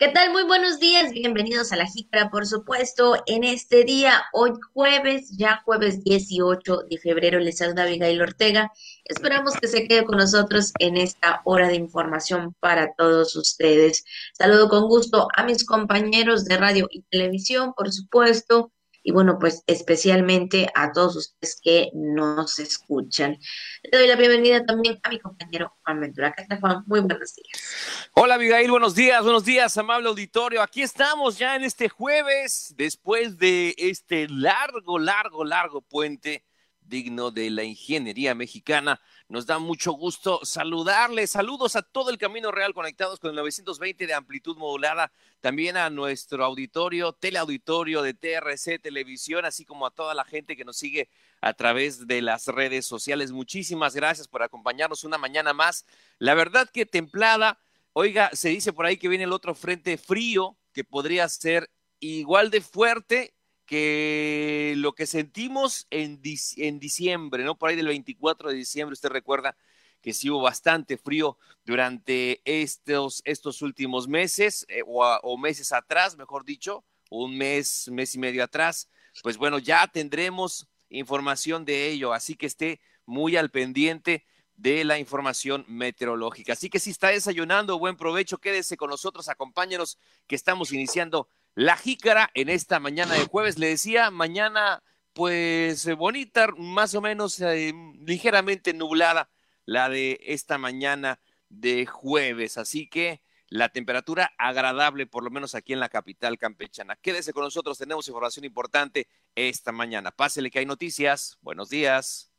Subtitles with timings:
[0.00, 0.30] ¿Qué tal?
[0.30, 5.60] Muy buenos días, bienvenidos a la Jícara, por supuesto, en este día, hoy jueves, ya
[5.64, 8.70] jueves 18 de febrero, les saluda Abigail Ortega.
[9.02, 14.04] Esperamos que se quede con nosotros en esta hora de información para todos ustedes.
[14.34, 18.70] Saludo con gusto a mis compañeros de radio y televisión, por supuesto,
[19.02, 23.38] y bueno, pues especialmente a todos ustedes que nos escuchan.
[23.82, 26.34] Le doy la bienvenida también a mi compañero Juan Ventura.
[26.36, 26.84] ¿Qué tal, Juan?
[26.86, 28.08] Muy buenos días.
[28.14, 30.62] Hola, Abigail, buenos días, buenos días, amable auditorio.
[30.62, 36.44] Aquí estamos ya en este jueves, después de este largo, largo, largo puente
[36.88, 39.00] digno de la ingeniería mexicana.
[39.30, 41.32] Nos da mucho gusto saludarles.
[41.32, 45.12] Saludos a todo el Camino Real conectados con el 920 de amplitud modulada.
[45.40, 50.64] También a nuestro auditorio, teleauditorio de TRC Televisión, así como a toda la gente que
[50.64, 51.10] nos sigue
[51.42, 53.30] a través de las redes sociales.
[53.30, 55.84] Muchísimas gracias por acompañarnos una mañana más.
[56.18, 57.58] La verdad que templada.
[57.92, 61.68] Oiga, se dice por ahí que viene el otro frente frío que podría ser
[62.00, 63.34] igual de fuerte
[63.68, 67.58] que lo que sentimos en, diciembre, ¿no?
[67.58, 69.58] Por ahí del 24 de diciembre, usted recuerda
[70.00, 76.46] que sí hubo bastante frío durante estos, estos últimos meses, eh, o, meses atrás, mejor
[76.46, 78.88] dicho, un mes, mes y medio atrás.
[79.22, 84.24] Pues bueno, ya tendremos información de ello, así que esté muy al pendiente
[84.56, 86.54] de la información meteorológica.
[86.54, 91.28] Así que si está desayunando, buen provecho, quédese con nosotros, acompáñenos, que estamos iniciando
[91.58, 93.58] la jícara en esta mañana de jueves.
[93.58, 94.80] Le decía, mañana
[95.12, 97.74] pues eh, bonita, más o menos eh,
[98.06, 99.28] ligeramente nublada
[99.64, 102.58] la de esta mañana de jueves.
[102.58, 106.94] Así que la temperatura agradable, por lo menos aquí en la capital campechana.
[106.94, 110.12] Quédese con nosotros, tenemos información importante esta mañana.
[110.12, 111.38] Pásele que hay noticias.
[111.42, 112.30] Buenos días.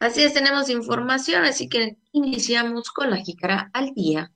[0.00, 4.32] Así es, tenemos información, así que iniciamos con la jícara al día.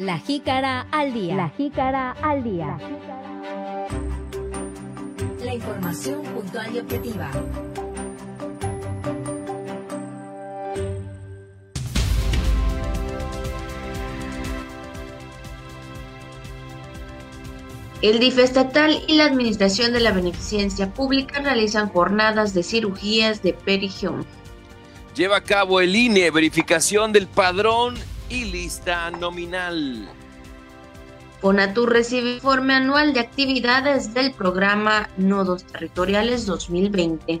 [0.00, 1.36] La jícara al día.
[1.36, 2.78] La jícara al día.
[5.44, 7.30] La información puntual y objetiva.
[18.00, 23.52] El DIF estatal y la Administración de la Beneficencia Pública realizan jornadas de cirugías de
[23.52, 24.24] perigión.
[25.14, 27.96] Lleva a cabo el INE verificación del padrón
[28.30, 30.08] y lista nominal.
[31.40, 37.40] Fonatur recibe informe anual de actividades del programa Nodos Territoriales 2020.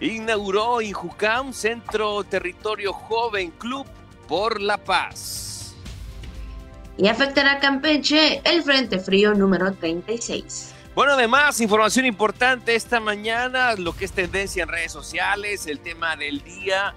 [0.00, 3.86] Inauguró Injucam Centro Territorio Joven Club
[4.28, 5.74] por la Paz.
[6.96, 10.74] Y afectará a Campeche el Frente Frío número 36.
[10.94, 16.16] Bueno, además, información importante esta mañana, lo que es tendencia en redes sociales, el tema
[16.16, 16.94] del día,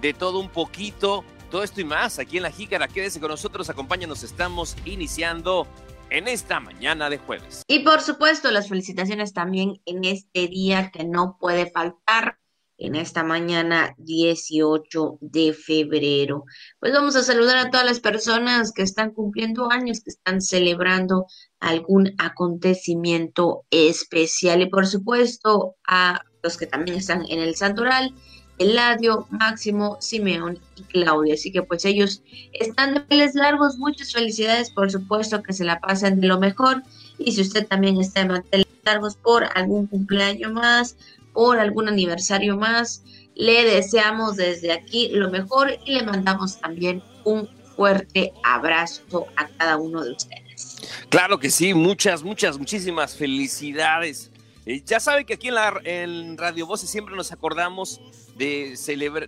[0.00, 1.24] de todo un poquito.
[1.54, 2.88] Todo esto y más aquí en La Jícara.
[2.88, 4.24] Quédese con nosotros, acompáñanos.
[4.24, 5.68] Estamos iniciando
[6.10, 7.62] en esta mañana de jueves.
[7.68, 12.38] Y por supuesto, las felicitaciones también en este día que no puede faltar,
[12.76, 16.42] en esta mañana 18 de febrero.
[16.80, 21.26] Pues vamos a saludar a todas las personas que están cumpliendo años, que están celebrando
[21.60, 28.12] algún acontecimiento especial y por supuesto a los que también están en el santoral
[28.58, 31.34] Eladio, Máximo, Simeón y Claudia.
[31.34, 32.22] Así que pues ellos
[32.52, 33.76] están de peles largos.
[33.76, 36.82] Muchas felicidades, por supuesto, que se la pasen de lo mejor.
[37.18, 40.96] Y si usted también está de manteles largos por algún cumpleaños más,
[41.32, 43.02] por algún aniversario más,
[43.34, 49.76] le deseamos desde aquí lo mejor y le mandamos también un fuerte abrazo a cada
[49.76, 50.76] uno de ustedes.
[51.08, 54.30] Claro que sí, muchas, muchas, muchísimas felicidades.
[54.66, 58.00] Eh, ya sabe que aquí en, la, en Radio Voces siempre nos acordamos
[58.36, 58.76] de,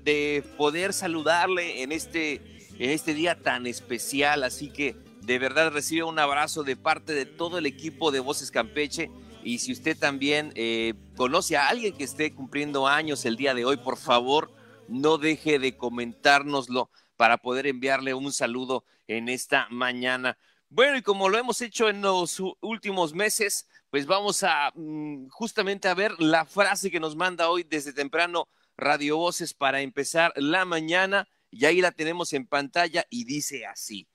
[0.02, 2.34] de poder saludarle en este,
[2.78, 4.44] en este día tan especial.
[4.44, 8.50] Así que de verdad recibe un abrazo de parte de todo el equipo de Voces
[8.50, 9.10] Campeche.
[9.42, 13.64] Y si usted también eh, conoce a alguien que esté cumpliendo años el día de
[13.64, 14.50] hoy, por favor,
[14.88, 20.36] no deje de comentárnoslo para poder enviarle un saludo en esta mañana.
[20.68, 25.88] Bueno, y como lo hemos hecho en los últimos meses, pues vamos a mm, justamente
[25.88, 30.64] a ver la frase que nos manda hoy desde temprano Radio Voces para empezar la
[30.64, 34.08] mañana y ahí la tenemos en pantalla y dice así,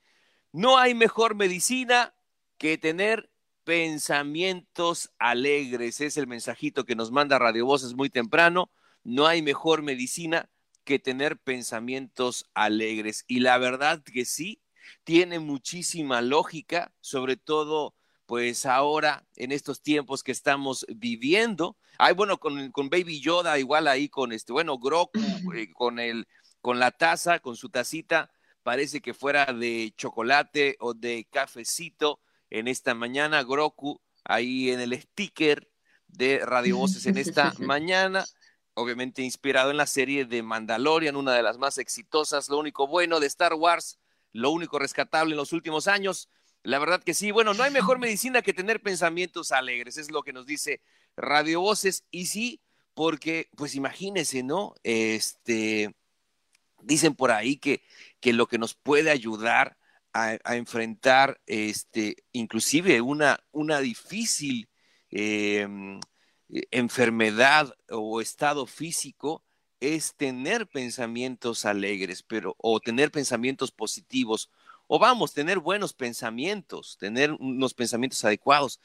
[0.52, 2.14] no hay mejor medicina
[2.58, 3.30] que tener
[3.64, 6.00] pensamientos alegres.
[6.00, 8.70] Es el mensajito que nos manda Radio Voces muy temprano.
[9.02, 10.50] No hay mejor medicina
[10.84, 13.24] que tener pensamientos alegres.
[13.28, 14.62] Y la verdad que sí,
[15.04, 17.94] tiene muchísima lógica, sobre todo
[18.26, 21.76] pues ahora en estos tiempos que estamos viviendo.
[21.98, 25.20] Ay, bueno, con, con Baby Yoda, igual ahí con este, bueno, Groku,
[25.54, 26.26] eh, con el,
[26.60, 28.30] con la taza, con su tacita,
[28.62, 32.20] parece que fuera de chocolate o de cafecito
[32.50, 33.42] en esta mañana.
[33.42, 35.68] Groku ahí en el sticker
[36.06, 38.24] de Radio Voces en esta mañana.
[38.74, 42.48] Obviamente inspirado en la serie de Mandalorian, una de las más exitosas.
[42.48, 43.98] Lo único bueno de Star Wars,
[44.32, 46.28] lo único rescatable en los últimos años.
[46.62, 47.30] La verdad que sí.
[47.30, 50.80] Bueno, no hay mejor medicina que tener pensamientos alegres, es lo que nos dice
[51.16, 52.04] Radio Voces.
[52.10, 52.60] Y sí,
[52.94, 54.74] porque, pues imagínense, ¿no?
[54.82, 55.94] Este,
[56.82, 57.82] dicen por ahí que,
[58.20, 59.76] que lo que nos puede ayudar
[60.12, 64.68] a, enfrentar, este, inclusive una, una difícil
[65.10, 66.00] em,
[66.70, 69.42] enfermedad o estado físico,
[69.80, 74.50] es tener pensamientos alegres, pero, o tener pensamientos positivos,
[74.94, 78.78] o vamos, tener buenos pensamientos, tener unos pensamientos adecuados.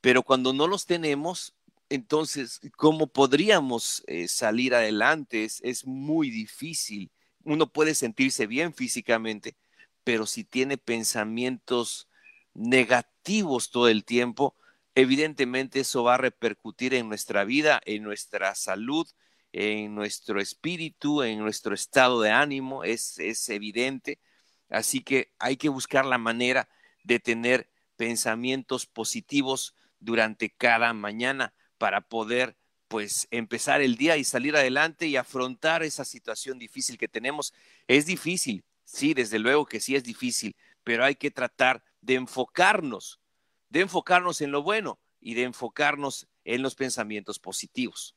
[0.00, 1.54] Pero cuando no los tenemos,
[1.88, 5.44] entonces, ¿cómo podríamos eh, salir adelante?
[5.44, 7.12] Es, muy difícil.
[7.44, 9.56] Uno puede sentirse bien físicamente,
[10.02, 12.08] pero si tiene pensamientos
[12.52, 14.56] negativos todo el tiempo,
[14.96, 19.06] evidentemente eso va a repercutir en nuestra vida, en nuestra salud,
[19.52, 24.18] en nuestro espíritu, en nuestro estado de ánimo, es, es evidente.
[24.68, 26.68] Así que hay que buscar la manera
[27.04, 32.56] de tener pensamientos positivos durante cada mañana para poder
[32.88, 37.52] pues empezar el día y salir adelante y afrontar esa situación difícil que tenemos.
[37.88, 43.20] Es difícil, sí, desde luego que sí es difícil, pero hay que tratar de enfocarnos,
[43.68, 48.14] de enfocarnos en lo bueno y de enfocarnos en los pensamientos positivos.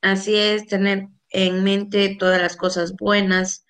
[0.00, 3.64] Así es, tener en mente todas las cosas buenas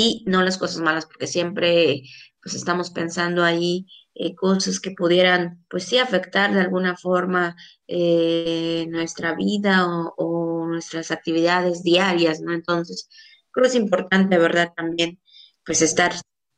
[0.00, 2.02] y no las cosas malas, porque siempre
[2.42, 7.56] pues estamos pensando ahí eh, cosas que pudieran, pues sí, afectar de alguna forma
[7.86, 9.86] eh, nuestra vida
[10.16, 12.52] o, nuestras actividades diarias, ¿no?
[12.54, 13.08] Entonces,
[13.50, 14.72] creo que es importante, ¿verdad?
[14.76, 15.20] También,
[15.64, 16.12] pues estar,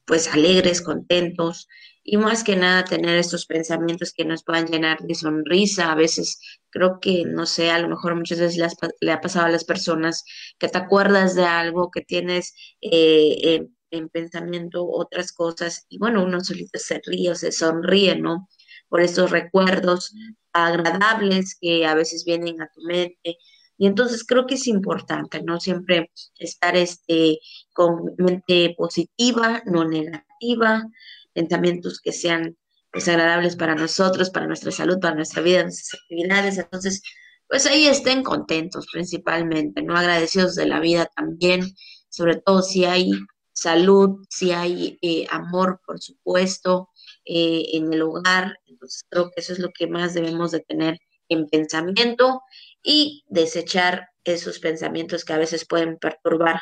[0.04, 1.66] pues alegres, contentos
[2.04, 5.92] y más que nada tener estos pensamientos que nos puedan llenar de sonrisa.
[5.92, 6.40] A veces
[6.70, 10.24] creo que, no sé, a lo mejor muchas veces le, ha pasado a las personas
[10.58, 16.40] que te acuerdas de algo que tienes eh, en pensamiento otras cosas y bueno, uno
[16.40, 18.48] solito se ríe o se sonríe, ¿no?
[18.88, 20.12] Por estos recuerdos
[20.52, 23.38] agradables que a veces vienen a tu mente.
[23.78, 25.60] Y entonces creo que es importante, ¿no?
[25.60, 27.38] Siempre estar este,
[27.72, 30.84] con mente positiva, no negativa,
[31.32, 32.56] pensamientos que sean
[32.92, 36.58] pues, agradables para nosotros, para nuestra salud, para nuestra vida, nuestras actividades.
[36.58, 37.02] Entonces,
[37.48, 39.96] pues ahí estén contentos principalmente, ¿no?
[39.96, 41.74] Agradecidos de la vida también,
[42.08, 43.10] sobre todo si hay
[43.52, 46.88] salud, si hay eh, amor, por supuesto,
[47.24, 48.56] eh, en el hogar.
[48.66, 50.98] Entonces creo que eso es lo que más debemos de tener
[51.28, 52.42] en pensamiento
[52.82, 56.60] y desechar esos pensamientos que a veces pueden perturbar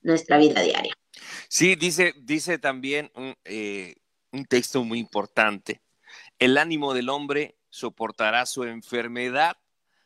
[0.00, 0.92] nuestra vida diaria.
[1.48, 3.10] Sí, dice, dice también
[3.44, 3.94] eh,
[4.32, 5.82] un texto muy importante.
[6.38, 9.56] El ánimo del hombre soportará su enfermedad,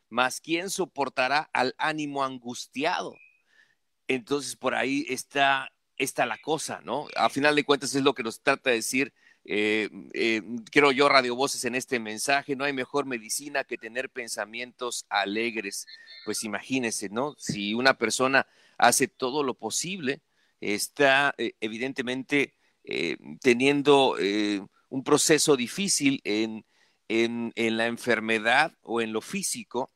[0.09, 3.15] mas ¿quién soportará al ánimo angustiado?
[4.09, 7.07] Entonces por ahí está está la cosa, ¿no?
[7.17, 9.13] A final de cuentas es lo que nos trata de decir,
[9.45, 14.11] eh, eh, creo yo, Radio Voces en este mensaje, no hay mejor medicina que tener
[14.11, 15.87] pensamientos alegres.
[16.25, 17.35] Pues imagínense, ¿no?
[17.39, 18.47] Si una persona
[18.79, 20.23] hace todo lo posible,
[20.61, 22.55] está eh, evidentemente
[23.41, 24.17] teniendo
[24.89, 26.65] un proceso difícil en,
[27.09, 29.91] en, en, la enfermedad o en lo físico,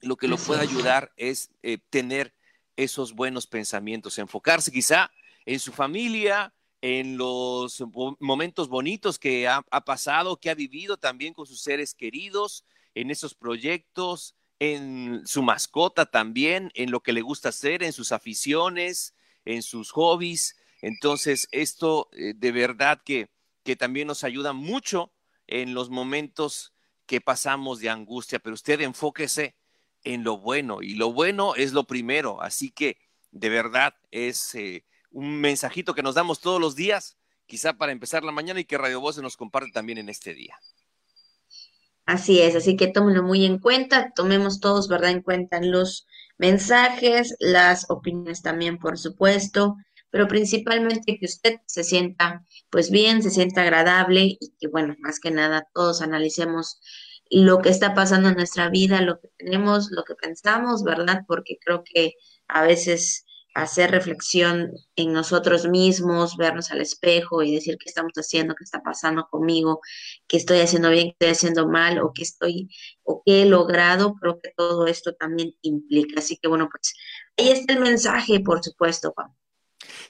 [0.00, 1.50] lo que lo puede ayudar es
[1.90, 2.34] tener
[2.76, 5.10] esos buenos pensamientos, enfocarse quizá
[5.46, 6.52] en su familia,
[6.82, 7.82] en los
[8.18, 12.64] momentos bonitos que ha, pasado, que ha vivido también con sus seres queridos,
[12.94, 18.10] en esos proyectos, en su mascota también, en lo que le gusta hacer, en sus
[18.10, 19.14] aficiones,
[19.44, 20.56] en sus hobbies.
[20.82, 23.30] Entonces, esto eh, de verdad que,
[23.64, 25.12] que también nos ayuda mucho
[25.46, 26.74] en los momentos
[27.06, 29.56] que pasamos de angustia, pero usted enfóquese
[30.04, 32.98] en lo bueno y lo bueno es lo primero, así que
[33.30, 38.24] de verdad es eh, un mensajito que nos damos todos los días, quizá para empezar
[38.24, 40.58] la mañana y que Radio Voz nos comparte también en este día.
[42.04, 47.36] Así es, así que tómenlo muy en cuenta, tomemos todos, ¿verdad?, en cuenta los mensajes,
[47.38, 49.76] las opiniones también, por supuesto,
[50.12, 55.18] pero principalmente que usted se sienta, pues bien, se sienta agradable y que, bueno, más
[55.18, 56.80] que nada, todos analicemos
[57.30, 61.22] lo que está pasando en nuestra vida, lo que tenemos, lo que pensamos, ¿verdad?
[61.26, 62.14] Porque creo que
[62.46, 68.54] a veces hacer reflexión en nosotros mismos, vernos al espejo y decir qué estamos haciendo,
[68.54, 69.80] qué está pasando conmigo,
[70.28, 72.68] qué estoy haciendo bien, qué estoy haciendo mal o qué estoy
[73.02, 76.20] o qué he logrado, creo que todo esto también implica.
[76.20, 76.94] Así que bueno, pues
[77.38, 79.32] ahí está el mensaje, por supuesto, Juan.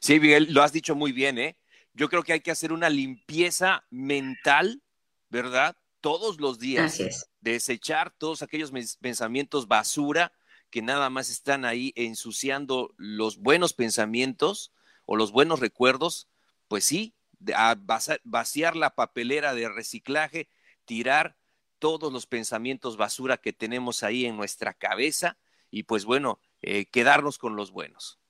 [0.01, 1.57] Sí, Miguel, lo has dicho muy bien, ¿eh?
[1.95, 4.83] Yo creo que hay que hacer una limpieza mental,
[5.29, 5.77] ¿verdad?
[6.01, 7.01] Todos los días.
[7.41, 10.33] Desechar todos aquellos pensamientos basura
[10.71, 14.73] que nada más están ahí ensuciando los buenos pensamientos
[15.05, 16.29] o los buenos recuerdos.
[16.67, 17.15] Pues sí,
[17.55, 17.77] a
[18.25, 20.49] vaciar la papelera de reciclaje,
[20.87, 21.37] tirar
[21.79, 25.37] todos los pensamientos basura que tenemos ahí en nuestra cabeza
[25.71, 28.22] y pues bueno, eh, quedarnos con los buenos.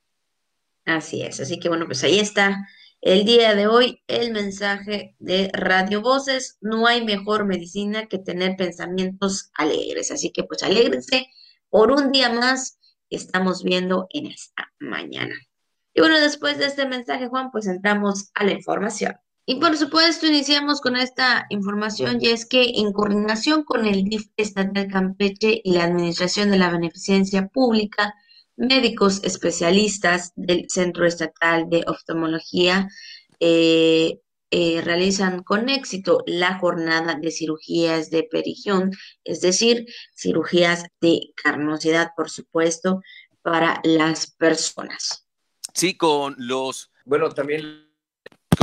[0.85, 2.67] Así es, así que bueno, pues ahí está
[3.03, 6.59] el día de hoy el mensaje de Radio Voces.
[6.61, 11.27] No hay mejor medicina que tener pensamientos alegres, así que pues alégrense
[11.69, 12.79] por un día más
[13.11, 15.35] que estamos viendo en esta mañana.
[15.95, 19.17] Y bueno, después de este mensaje, Juan, pues entramos a la información.
[19.45, 24.29] Y por supuesto, iniciamos con esta información y es que en coordinación con el DIF
[24.37, 28.15] estatal Campeche y la Administración de la Beneficencia Pública,
[28.63, 32.89] médicos especialistas del Centro Estatal de Oftalmología
[33.41, 34.21] eh,
[34.53, 38.93] eh, realizan con éxito la jornada de cirugías de perigión,
[39.25, 43.03] es decir, cirugías de carnosidad, por supuesto,
[43.43, 45.27] para las personas.
[45.75, 47.91] Sí, con los, bueno, también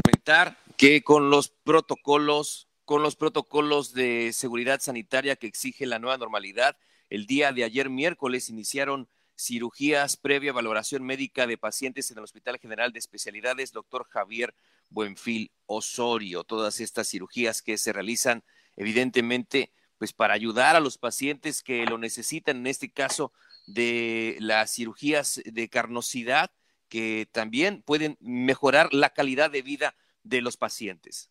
[0.03, 6.17] comentar que con los protocolos, con los protocolos de seguridad sanitaria que exige la nueva
[6.17, 6.77] normalidad,
[7.09, 12.59] el día de ayer miércoles iniciaron cirugías previa valoración médica de pacientes en el Hospital
[12.59, 14.53] General de Especialidades, doctor Javier
[14.89, 16.43] Buenfil Osorio.
[16.43, 18.43] Todas estas cirugías que se realizan,
[18.75, 23.31] evidentemente, pues para ayudar a los pacientes que lo necesitan, en este caso
[23.65, 26.51] de las cirugías de carnosidad,
[26.89, 31.29] que también pueden mejorar la calidad de vida de los pacientes.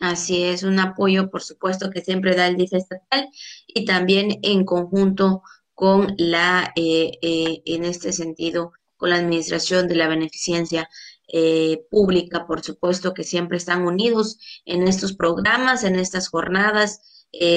[0.00, 3.28] Así es, un apoyo, por supuesto, que siempre da el DIF estatal
[3.66, 5.42] y también en conjunto
[5.76, 10.88] con la, eh, eh, en este sentido, con la administración de la beneficencia
[11.28, 17.00] eh, pública, por supuesto, que siempre están unidos en estos programas, en estas jornadas,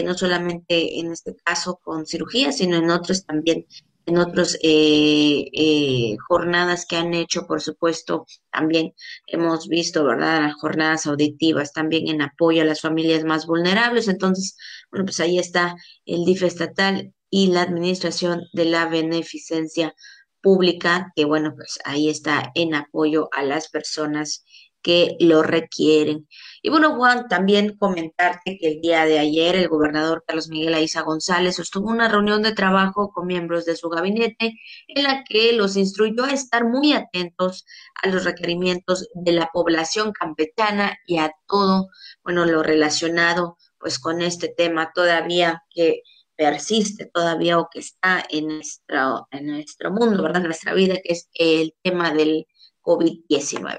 [0.04, 3.66] no solamente en este caso con cirugía, sino en otros también
[4.10, 8.94] en otras eh, eh, jornadas que han hecho, por supuesto, también
[9.28, 14.08] hemos visto, ¿verdad?, las jornadas auditivas, también en apoyo a las familias más vulnerables.
[14.08, 14.58] Entonces,
[14.92, 19.94] bueno, pues ahí está el DIF estatal y la administración de la beneficencia
[20.42, 24.44] pública, que bueno, pues ahí está en apoyo a las personas
[24.82, 26.28] que lo requieren.
[26.62, 31.02] Y bueno, Juan, también comentarte que el día de ayer el gobernador Carlos Miguel Aiza
[31.02, 34.54] González sostuvo una reunión de trabajo con miembros de su gabinete
[34.88, 37.66] en la que los instruyó a estar muy atentos
[38.02, 41.90] a los requerimientos de la población campechana y a todo,
[42.24, 46.04] bueno, lo relacionado pues con este tema todavía que
[46.40, 50.38] persiste todavía o que está en nuestro, en nuestro mundo, ¿verdad?
[50.42, 52.48] En nuestra vida, que es el tema del
[52.82, 53.78] COVID-19.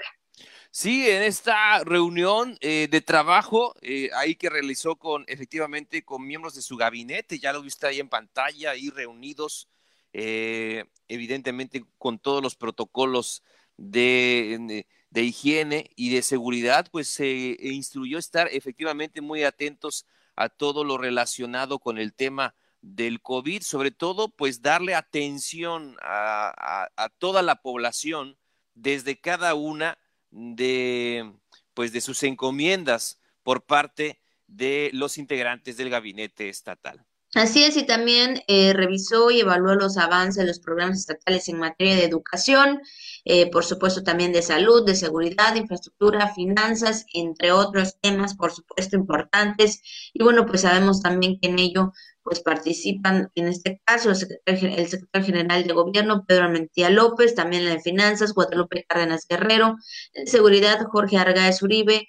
[0.70, 6.54] Sí, en esta reunión eh, de trabajo, eh, ahí que realizó con, efectivamente, con miembros
[6.54, 9.66] de su gabinete, ya lo viste ahí en pantalla, ahí reunidos,
[10.12, 13.42] eh, evidentemente con todos los protocolos
[13.78, 20.04] de, de, higiene y de seguridad, pues se instruyó estar efectivamente muy atentos
[20.40, 26.88] a todo lo relacionado con el tema del COVID, sobre todo, pues darle atención a,
[27.18, 28.38] toda la población
[28.72, 29.98] desde cada una
[30.30, 31.30] de,
[31.74, 37.04] pues, de sus encomiendas por parte de los integrantes del gabinete estatal.
[37.34, 41.60] Así es, y también eh, revisó y evaluó los avances de los programas estatales en
[41.60, 42.80] materia de educación,
[43.24, 48.50] eh, por supuesto también de salud, de seguridad, de infraestructura, finanzas, entre otros temas, por
[48.52, 49.80] supuesto, importantes.
[50.12, 54.68] Y bueno, pues sabemos también que en ello pues participan en este caso el secretario,
[54.76, 59.76] el secretario general de gobierno, Pedro Mentía López, también la de finanzas, Guadalupe Cárdenas Guerrero,
[60.14, 62.08] en seguridad, Jorge Argaez Uribe,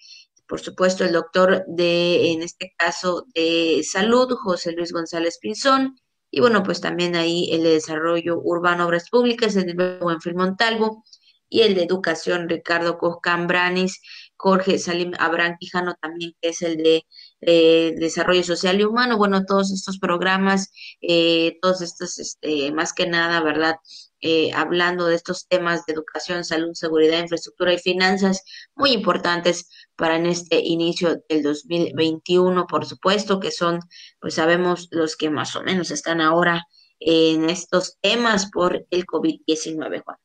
[0.52, 5.98] por supuesto el doctor de, en este caso, de salud, José Luis González Pinzón,
[6.30, 11.06] y bueno, pues también ahí el de desarrollo urbano, obras públicas, el de Buenfil Montalvo,
[11.48, 14.02] y el de educación, Ricardo Coscambranis,
[14.36, 17.06] Jorge Salim Abraham Quijano también, que es el de
[17.40, 19.18] eh, desarrollo social y humano.
[19.18, 23.78] Bueno, todos estos programas, eh, todos estos, este, más que nada, ¿verdad?
[24.22, 28.44] Eh, hablando de estos temas de educación, salud, seguridad, infraestructura y finanzas,
[28.76, 33.80] muy importantes para en este inicio del 2021, por supuesto, que son,
[34.20, 36.66] pues sabemos, los que más o menos están ahora
[37.00, 40.18] en estos temas por el COVID-19, Juan.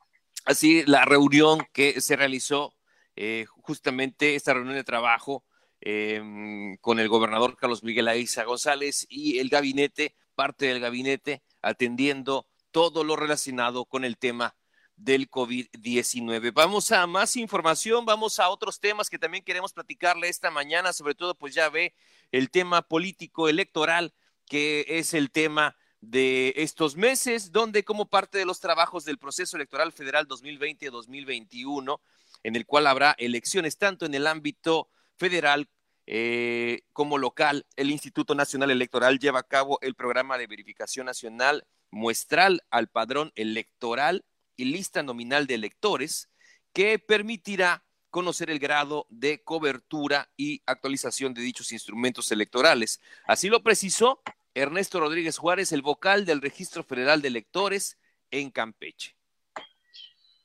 [0.45, 2.75] Así, la reunión que se realizó,
[3.63, 5.43] justamente esta reunión de trabajo,
[5.81, 12.49] Em, con el gobernador Carlos Miguel Aiza González y el gabinete, parte del gabinete, atendiendo
[12.77, 14.55] todo lo relacionado con el tema
[14.97, 16.53] del COVID-19.
[16.53, 21.15] Vamos a más información, vamos a otros temas que también queremos platicarle esta mañana, sobre
[21.15, 21.95] todo pues ya ve
[22.33, 24.13] el tema político electoral,
[24.45, 29.57] que es el tema de estos meses, donde como parte de los trabajos del proceso
[29.57, 31.99] electoral federal 2020-2021,
[32.43, 35.67] en el cual habrá elecciones tanto en el ámbito federal
[36.05, 41.67] eh, como local, el Instituto Nacional Electoral lleva a cabo el programa de verificación nacional
[41.97, 44.25] muestral al padrón electoral
[44.55, 46.29] y lista nominal de electores
[46.73, 53.01] que permitirá conocer el grado de cobertura y actualización de dichos instrumentos electorales.
[53.27, 54.21] Así lo precisó
[54.55, 57.99] Ernesto Rodríguez Juárez, el vocal del Registro Federal de Electores
[58.31, 59.17] en Campeche.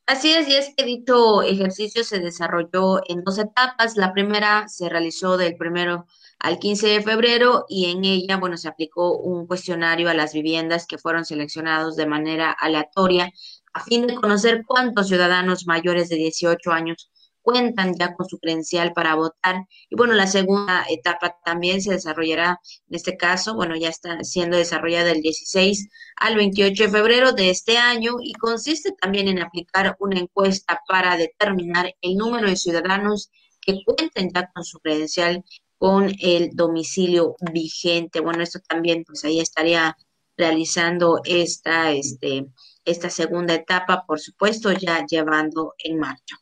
[0.06, 3.96] Así es, y es que dicho ejercicio se desarrolló en dos etapas.
[3.96, 6.08] La primera se realizó del primero
[6.42, 10.88] al 15 de febrero y en ella, bueno, se aplicó un cuestionario a las viviendas
[10.88, 13.32] que fueron seleccionados de manera aleatoria
[13.74, 17.12] a fin de conocer cuántos ciudadanos mayores de 18 años
[17.44, 19.68] cuentan ya con su credencial para votar.
[19.90, 24.58] Y bueno, la segunda etapa también se desarrollará, en este caso, bueno, ya está siendo
[24.58, 29.96] desarrollada del 16 al 28 de febrero de este año y consiste también en aplicar
[30.00, 33.32] una encuesta para determinar el número de ciudadanos
[33.62, 35.44] que cuenten ya con su credencial
[35.82, 38.20] con el domicilio vigente.
[38.20, 39.98] Bueno, esto también, pues ahí estaría
[40.38, 42.46] realizando esta, este,
[42.86, 46.36] esta segunda etapa, por supuesto, ya llevando en marcha.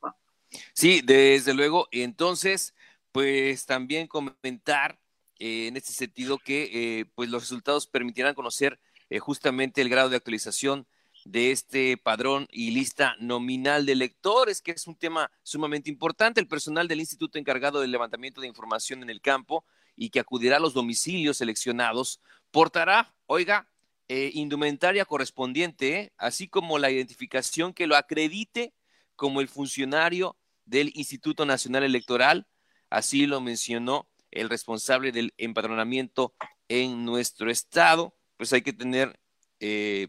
[0.74, 1.88] Sí, desde luego.
[1.94, 2.76] Entonces,
[3.14, 5.00] pues también comentar
[5.40, 8.78] eh, en este sentido que eh, pues los resultados permitirán conocer
[9.10, 10.86] eh, justamente el grado de actualización
[11.32, 16.42] de este padrón y lista nominal de electores, que es un tema sumamente importante.
[16.42, 19.64] El personal del instituto encargado del levantamiento de información en el campo
[19.96, 22.20] y que acudirá a los domicilios seleccionados
[22.50, 23.70] portará, oiga,
[24.08, 28.74] indumentaria correspondiente, así como la identificación que lo acredite
[29.16, 32.48] como el funcionario del Instituto Nacional Electoral,
[32.90, 36.34] así lo mencionó el responsable del empadronamiento
[36.70, 39.20] en nuestro estado, pues hay que tener
[39.60, 40.08] eh,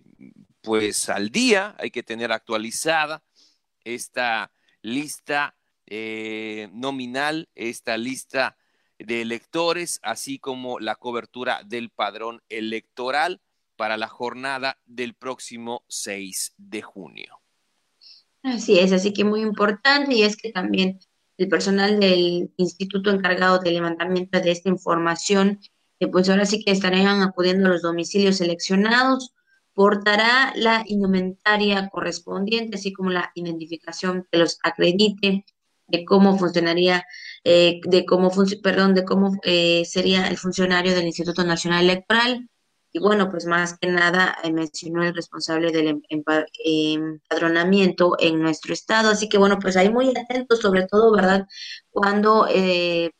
[0.62, 3.22] pues al día, hay que tener actualizada
[3.84, 8.56] esta lista eh, nominal, esta lista
[8.98, 13.40] de electores, así como la cobertura del padrón electoral
[13.76, 17.40] para la jornada del próximo 6 de junio.
[18.42, 20.98] Así es, así que muy importante y es que también
[21.38, 25.58] el personal del instituto encargado del levantamiento de esta información,
[25.98, 29.34] eh, pues ahora sí que estarían acudiendo a los domicilios seleccionados,
[29.74, 35.44] portará la indumentaria correspondiente, así como la identificación que los acredite
[35.90, 37.04] de cómo funcionaría,
[37.44, 38.30] eh, de cómo,
[38.62, 42.48] perdón, de cómo eh, sería el funcionario del Instituto Nacional Electoral,
[42.92, 46.02] y bueno, pues más que nada eh, mencionó el responsable del em,
[47.28, 49.10] empadronamiento en nuestro estado.
[49.10, 51.46] Así que bueno, pues ahí muy atentos, sobre todo, ¿verdad?
[51.90, 52.46] Cuando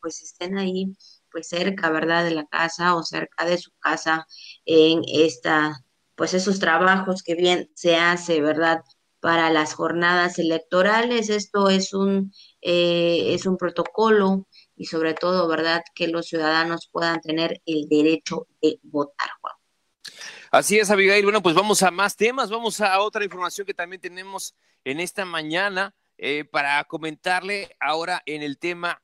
[0.01, 0.93] pues estén ahí,
[1.31, 2.25] pues cerca, ¿verdad?
[2.25, 4.27] De la casa o cerca de su casa
[4.65, 5.79] en esta,
[6.21, 8.81] pues esos trabajos que bien se hace, ¿verdad?
[9.21, 11.31] Para las jornadas electorales.
[11.31, 12.31] Esto es un,
[12.61, 15.81] eh, es un protocolo y sobre todo, ¿verdad?
[15.95, 19.55] Que los ciudadanos puedan tener el derecho de votar, Juan.
[20.51, 21.23] Así es, Abigail.
[21.23, 24.53] Bueno, pues vamos a más temas, vamos a otra información que también tenemos
[24.83, 29.01] en esta mañana eh, para comentarle ahora en el tema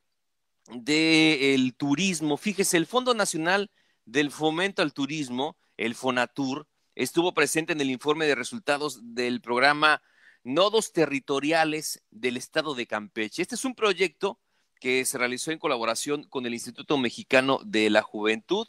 [0.68, 2.38] del turismo.
[2.38, 3.72] Fíjese, el Fondo Nacional
[4.06, 10.02] del Fomento al Turismo, el FONATUR, estuvo presente en el informe de resultados del programa
[10.44, 13.42] Nodos Territoriales del Estado de Campeche.
[13.42, 14.40] Este es un proyecto
[14.80, 18.68] que se realizó en colaboración con el Instituto Mexicano de la Juventud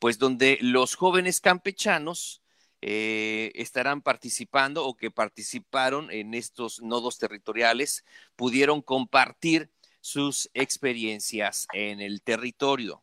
[0.00, 2.42] pues donde los jóvenes campechanos
[2.80, 12.00] eh, estarán participando o que participaron en estos nodos territoriales pudieron compartir sus experiencias en
[12.00, 13.02] el territorio.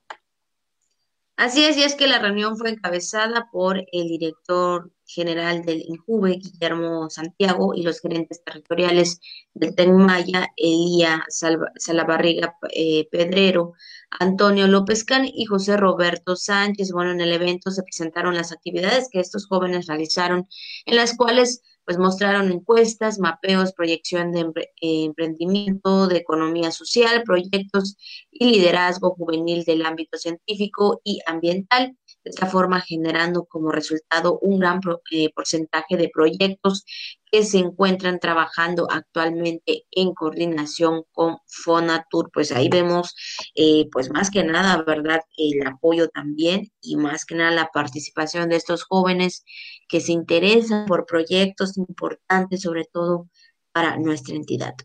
[1.38, 6.38] Así es, y es que la reunión fue encabezada por el director general del INJUVE,
[6.38, 9.20] Guillermo Santiago, y los gerentes territoriales
[9.54, 13.74] del TENMAYA, Elía Salabarriga eh, Pedrero,
[14.12, 16.92] Antonio López Can y José Roberto Sánchez.
[16.92, 20.48] Bueno, en el evento se presentaron las actividades que estos jóvenes realizaron,
[20.86, 27.96] en las cuales pues mostraron encuestas, mapeos, proyección de emprendimiento, de economía social, proyectos
[28.30, 31.96] y liderazgo juvenil del ámbito científico y ambiental
[32.28, 36.84] de esta forma generando como resultado un gran eh, porcentaje de proyectos
[37.32, 42.30] que se encuentran trabajando actualmente en coordinación con Fonatur.
[42.34, 43.16] Pues ahí vemos,
[43.56, 45.22] eh, pues más que nada, ¿verdad?
[45.38, 49.46] El apoyo también y más que nada la participación de estos jóvenes
[49.88, 53.30] que se interesan por proyectos importantes, sobre todo
[53.72, 54.76] para nuestra entidad.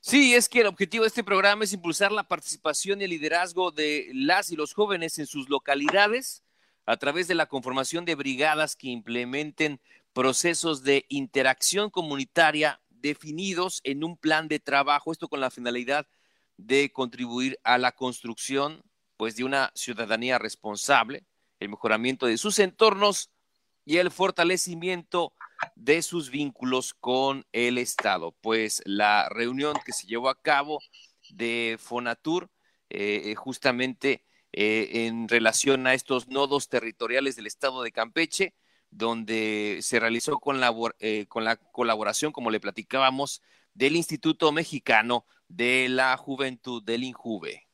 [0.00, 3.70] Sí, es que el objetivo de este programa es impulsar la participación y el liderazgo
[3.70, 6.42] de las y los jóvenes en sus localidades
[6.86, 9.80] a través de la conformación de brigadas que implementen
[10.12, 16.06] procesos de interacción comunitaria definidos en un plan de trabajo, esto con la finalidad
[16.56, 18.82] de contribuir a la construcción
[19.16, 21.24] pues de una ciudadanía responsable,
[21.60, 23.30] el mejoramiento de sus entornos
[23.84, 25.32] y el fortalecimiento
[25.76, 28.32] de sus vínculos con el Estado.
[28.40, 30.80] Pues la reunión que se llevó a cabo
[31.30, 32.50] de Fonatur,
[32.90, 38.54] eh, eh, justamente eh, en relación a estos nodos territoriales del Estado de Campeche,
[38.90, 40.74] donde se realizó con la,
[41.28, 43.42] con la colaboración, como le platicábamos,
[43.74, 47.66] del Instituto Mexicano de la Juventud del INJUVE.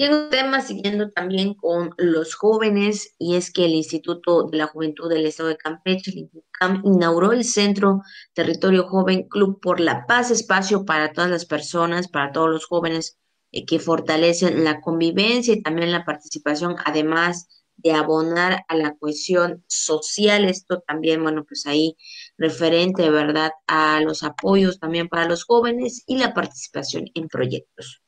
[0.00, 4.56] Y en un tema siguiendo también con los jóvenes, y es que el Instituto de
[4.56, 6.30] la Juventud del Estado de Campeche, el
[6.84, 8.00] inauguró el Centro
[8.32, 13.18] Territorio Joven Club por la Paz, espacio para todas las personas, para todos los jóvenes
[13.52, 17.48] eh, que fortalecen la convivencia y también la participación, además
[17.82, 20.44] de abonar a la cohesión social.
[20.44, 21.96] Esto también, bueno, pues ahí
[22.36, 28.02] referente, ¿verdad?, a los apoyos también para los jóvenes y la participación en proyectos.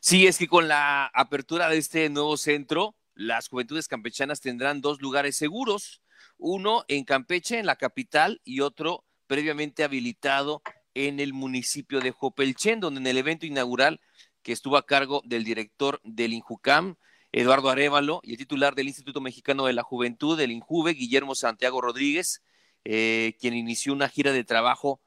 [0.00, 5.00] Sí, es que con la apertura de este nuevo centro, las juventudes campechanas tendrán dos
[5.00, 6.02] lugares seguros,
[6.38, 10.62] uno en Campeche, en la capital, y otro previamente habilitado
[10.94, 14.00] en el municipio de Jopelchen, donde en el evento inaugural
[14.48, 16.96] que estuvo a cargo del director del INJUCAM,
[17.32, 21.82] Eduardo Arevalo, y el titular del Instituto Mexicano de la Juventud, del INJUVE, Guillermo Santiago
[21.82, 22.42] Rodríguez,
[22.82, 25.02] eh, quien inició una gira de trabajo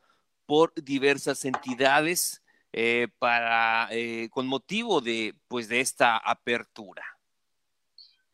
[0.46, 7.04] por diversas entidades eh, para, eh, con motivo de, pues, de esta apertura.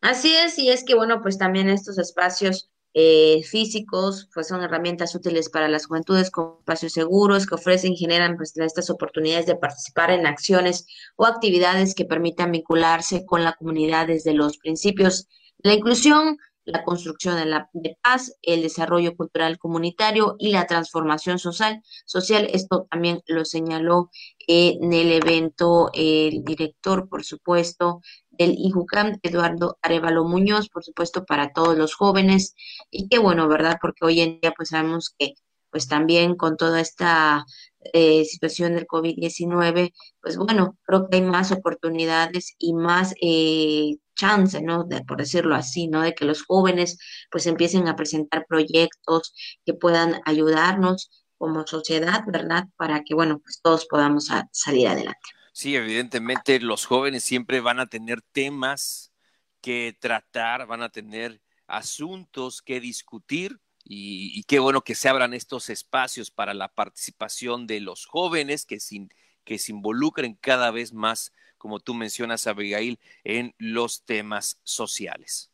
[0.02, 5.14] Así es, y es que, bueno, pues también estos espacios eh, físicos, pues son herramientas
[5.14, 9.56] útiles para las juventudes con espacios seguros que ofrecen y generan pues, estas oportunidades de
[9.56, 15.70] participar en acciones o actividades que permitan vincularse con la comunidad desde los principios de
[15.70, 21.38] la inclusión, la construcción de la de paz, el desarrollo cultural comunitario y la transformación
[21.38, 21.82] social.
[22.04, 22.48] social.
[22.52, 24.10] Esto también lo señaló
[24.46, 28.00] en el evento el director, por supuesto,
[28.38, 32.54] del IJUCAM, Eduardo Arevalo Muñoz, por supuesto, para todos los jóvenes.
[32.90, 33.78] Y qué bueno, ¿verdad?
[33.80, 35.34] Porque hoy en día pues sabemos que
[35.70, 37.44] pues también con toda esta
[37.92, 44.60] eh, situación del COVID-19, pues bueno, creo que hay más oportunidades y más eh, chance,
[44.62, 44.86] ¿no?
[45.06, 46.02] Por decirlo así, ¿no?
[46.02, 46.98] De que los jóvenes
[47.30, 52.64] pues empiecen a presentar proyectos que puedan ayudarnos como sociedad, ¿verdad?
[52.76, 55.37] Para que, bueno, pues todos podamos salir adelante.
[55.58, 59.12] Sí, evidentemente los jóvenes siempre van a tener temas
[59.60, 65.68] que tratar, van a tener asuntos que discutir y, qué bueno que se abran estos
[65.68, 71.92] espacios para la participación de los jóvenes que se involucren cada vez más, como tú
[71.92, 75.50] mencionas, Abigail, en los temas sociales.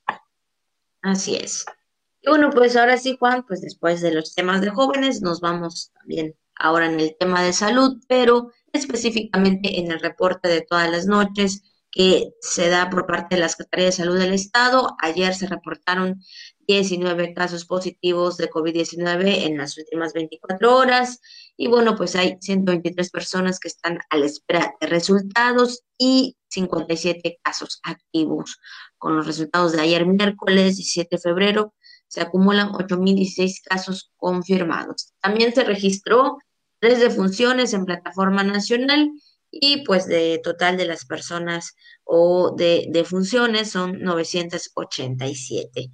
[1.01, 1.65] Así es.
[2.21, 5.93] Y bueno, pues ahora sí, Juan, pues después de los temas de jóvenes, nos vamos
[5.95, 11.07] también ahora en el tema de salud, pero específicamente en el reporte de todas las
[11.07, 11.63] noches
[11.95, 14.97] que se da por parte de la Secretaría de Salud del Estado.
[15.01, 16.21] Ayer se reportaron
[16.67, 21.21] 19 casos positivos de COVID-19 en las últimas 24 horas.
[21.57, 27.39] Y bueno, pues hay 123 personas que están a la espera de resultados y 57
[27.43, 28.59] casos activos.
[28.99, 31.75] Con los resultados de ayer miércoles 17 de febrero
[32.09, 35.13] se acumulan 8.016 casos confirmados.
[35.21, 36.39] También se registró
[36.79, 39.11] tres defunciones en plataforma nacional
[39.51, 45.91] y pues de total de las personas o de, de funciones son 987.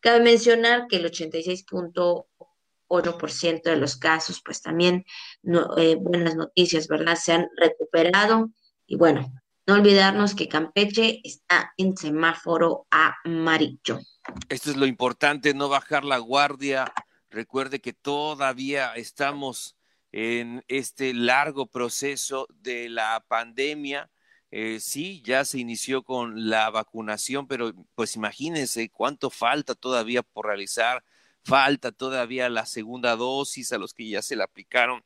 [0.00, 5.06] Cabe mencionar que el 86.8% de los casos, pues también
[5.78, 7.16] eh, buenas noticias, ¿verdad?
[7.16, 8.50] Se han recuperado
[8.86, 9.32] y bueno,
[9.66, 13.98] no olvidarnos que Campeche está en semáforo amarillo.
[14.50, 16.92] Esto es lo importante, no bajar la guardia.
[17.30, 19.74] Recuerde que todavía estamos
[20.16, 24.12] en este largo proceso de la pandemia.
[24.52, 30.46] Eh, sí, ya se inició con la vacunación, pero pues imagínense cuánto falta todavía por
[30.46, 31.02] realizar.
[31.42, 35.02] Falta todavía la segunda dosis a los que ya se la aplicaron.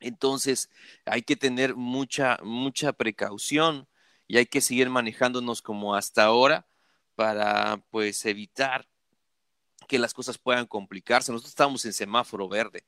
[0.00, 0.70] Entonces,
[1.04, 3.86] hay que tener mucha, mucha precaución
[4.28, 6.66] y hay que seguir manejándonos como hasta ahora
[7.16, 8.88] para pues evitar
[9.88, 11.32] que las cosas puedan complicarse.
[11.32, 12.86] Nosotros estamos en semáforo verde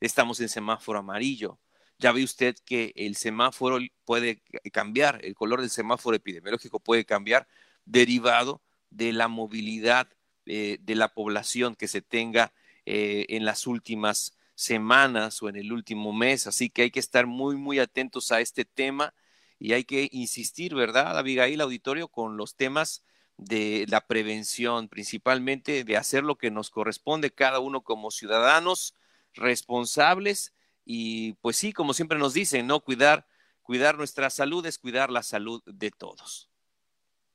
[0.00, 1.58] estamos en semáforo amarillo.
[1.98, 7.46] Ya ve usted que el semáforo puede cambiar, el color del semáforo epidemiológico puede cambiar
[7.86, 10.08] derivado de la movilidad
[10.44, 12.52] eh, de la población que se tenga
[12.84, 17.26] eh, en las últimas semanas o en el último mes, así que hay que estar
[17.26, 19.14] muy, muy atentos a este tema
[19.58, 23.02] y hay que insistir, ¿verdad, Abigail Auditorio, con los temas
[23.36, 28.94] de la prevención, principalmente de hacer lo que nos corresponde cada uno como ciudadanos
[29.36, 30.52] responsables
[30.84, 32.80] y pues sí, como siempre nos dicen, ¿no?
[32.80, 33.26] Cuidar,
[33.62, 36.48] cuidar nuestra salud es cuidar la salud de todos.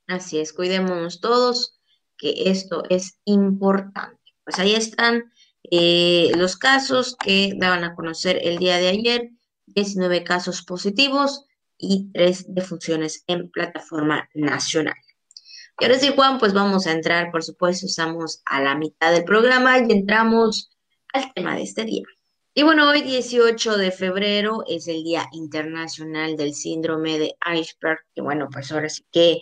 [0.08, 1.80] Así es, cuidémonos todos,
[2.18, 4.20] que esto es importante.
[4.44, 5.32] Pues ahí están
[5.70, 9.30] eh, los casos que daban a conocer el día de ayer,
[9.68, 11.46] 19 casos positivos
[11.78, 14.96] y 3 defunciones en plataforma nacional.
[15.80, 19.24] Y ahora sí, Juan, pues vamos a entrar, por supuesto, estamos a la mitad del
[19.24, 20.71] programa y entramos
[21.14, 22.04] al tema de este día.
[22.54, 28.22] Y bueno, hoy 18 de febrero es el Día Internacional del Síndrome de Iceberg, que
[28.22, 29.40] bueno, pues ahora sí que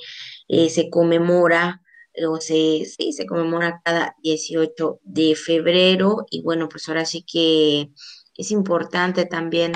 [0.48, 1.82] eh, se conmemora,
[2.28, 7.90] o se, sí, se conmemora cada 18 de febrero, y bueno, pues ahora sí que
[8.36, 9.74] es importante también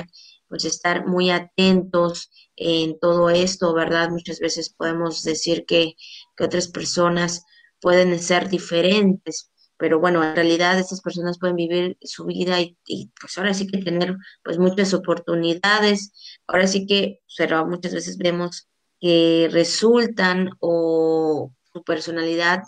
[0.48, 4.10] pues estar muy atentos en todo esto, ¿verdad?
[4.10, 5.94] Muchas veces podemos decir que,
[6.36, 7.44] que otras personas
[7.80, 12.76] pueden ser diferentes, pero bueno, en realidad estas personas pueden vivir su vida y,
[13.20, 16.12] pues ahora sí que tener pues muchas oportunidades,
[16.46, 18.68] ahora sí que, pero muchas veces vemos
[19.00, 22.62] que resultan o su personalidad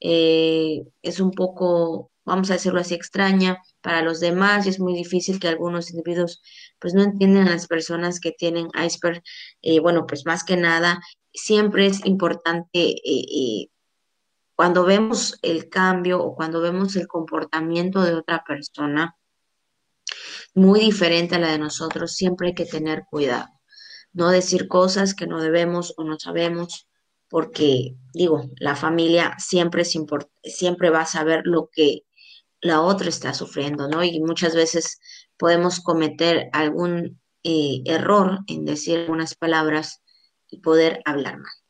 [0.00, 4.94] eh, es un poco, vamos a decirlo así, extraña para los demás y es muy
[4.94, 6.42] difícil que algunos individuos
[6.78, 9.22] pues no entiendan a las personas que tienen iceberg.
[9.62, 11.00] Eh, bueno, pues más que nada,
[11.32, 13.68] siempre es importante eh,
[14.54, 19.16] cuando vemos el cambio o cuando vemos el comportamiento de otra persona
[20.54, 23.48] muy diferente a la de nosotros, siempre hay que tener cuidado.
[24.12, 26.86] No decir cosas que no debemos o no sabemos,
[27.28, 29.98] porque digo, la familia siempre, es
[30.44, 32.04] siempre va a saber lo que
[32.60, 34.04] la otra está sufriendo, ¿no?
[34.04, 35.00] Y muchas veces
[35.36, 40.02] podemos cometer algún eh, error en decir algunas palabras
[40.48, 41.61] y poder hablar mal.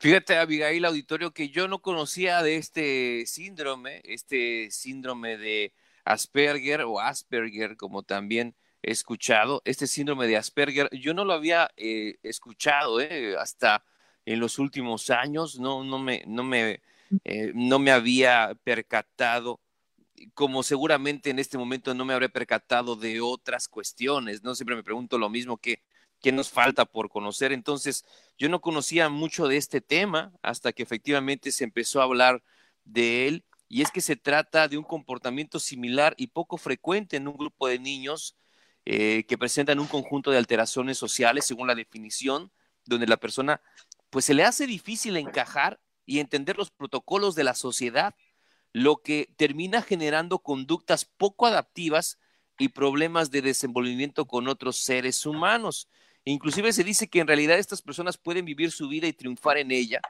[0.00, 5.74] Fíjate, Abigail Auditorio, que yo no conocía de este síndrome, este síndrome de
[6.06, 9.60] Asperger o Asperger, como también he escuchado.
[9.66, 13.84] Este síndrome de Asperger, yo no lo había eh, escuchado eh, hasta
[14.24, 16.80] en los últimos años, no, no, me, no, me,
[17.24, 19.60] eh, no me había percatado
[20.32, 24.54] como seguramente en este momento no me habré percatado de otras cuestiones, ¿no?
[24.54, 25.82] Siempre me pregunto lo mismo que
[26.20, 27.52] qué nos falta por conocer.
[27.52, 28.04] Entonces,
[28.40, 32.42] yo no conocía mucho de este tema hasta que efectivamente se empezó a hablar
[32.84, 33.44] de él.
[33.68, 37.68] Y es que se trata de un comportamiento similar y poco frecuente en un grupo
[37.68, 38.38] de niños
[38.86, 42.50] eh, que presentan un conjunto de alteraciones sociales, según la definición,
[42.86, 43.60] donde la persona
[44.08, 48.14] pues se le hace difícil encajar y entender los protocolos de la sociedad,
[48.72, 52.18] lo que termina generando conductas poco adaptivas
[52.58, 55.90] y problemas de desenvolvimiento con otros seres humanos.
[56.24, 59.70] Inclusive se dice que en realidad estas personas pueden vivir su vida y triunfar en
[59.70, 60.00] ella,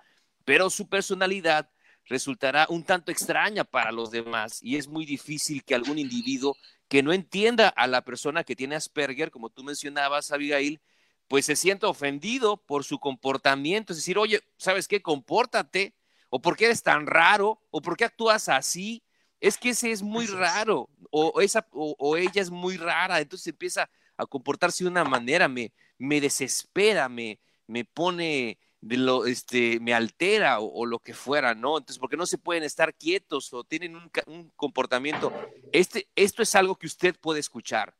[0.45, 1.71] pero su personalidad
[2.07, 6.57] resultará un tanto extraña para los demás y es muy difícil que algún individuo
[6.89, 10.81] que no entienda a la persona que tiene Asperger, como tú mencionabas, Abigail,
[11.29, 15.01] pues se sienta ofendido por su comportamiento, es decir, oye, ¿sabes qué?
[15.01, 15.95] Compórtate,
[16.29, 19.05] o por qué eres tan raro, o por qué actúas así,
[19.39, 23.89] es que ese es muy raro, o, esa, o, ella es muy rara, entonces empieza
[24.17, 29.93] a comportarse de una manera, me, me desespera, me, me pone de lo, este, me
[29.93, 31.77] altera o, lo que fuera, ¿no?
[31.77, 35.33] Entonces, porque no se pueden estar quietos o tienen un, un, comportamiento.
[35.73, 37.95] Este, esto es algo que usted puede escuchar.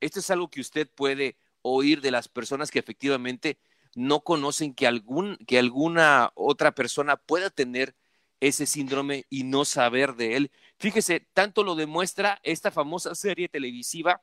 [0.00, 3.58] Esto es algo que usted puede oír de las personas que efectivamente
[3.94, 7.94] no conocen que, algún, que alguna otra persona pueda tener
[8.40, 10.50] ese síndrome y no saber de él.
[10.78, 14.22] Fíjese, tanto lo demuestra esta famosa serie televisiva.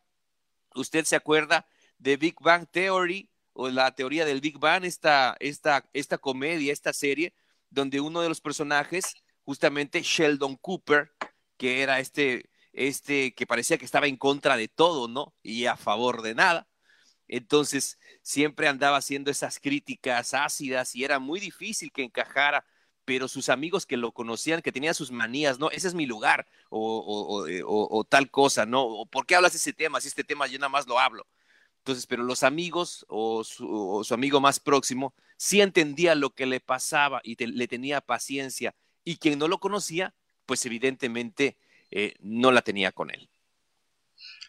[0.76, 1.66] Usted se acuerda
[2.04, 6.92] de Big Bang Theory o la teoría del Big Bang, esta, esta, esta comedia, esta
[6.92, 7.34] serie,
[7.70, 11.14] donde uno de los personajes, justamente Sheldon Cooper,
[11.58, 15.34] que era este, este que parecía que estaba en contra de todo, ¿no?
[15.42, 16.68] Y a favor de nada.
[17.30, 22.66] Entonces, siempre andaba haciendo esas críticas ácidas y era muy difícil que encajara,
[23.06, 25.70] pero sus amigos que lo conocían, que tenía sus manías, ¿no?
[25.72, 28.84] Ese es mi lugar, o, o, o, o tal cosa, ¿no?
[28.84, 30.02] ¿O ¿Por qué hablas de ese tema?
[30.02, 31.26] Si este tema yo nada más lo hablo.
[31.84, 37.20] Entonces, pero los amigos o su, amigo más próximo sí entendía lo que le pasaba
[37.26, 38.74] y le tenía paciencia.
[39.04, 40.16] Y quien no lo conocía,
[40.46, 41.58] pues evidentemente
[41.92, 43.28] eh, no la tenía con él.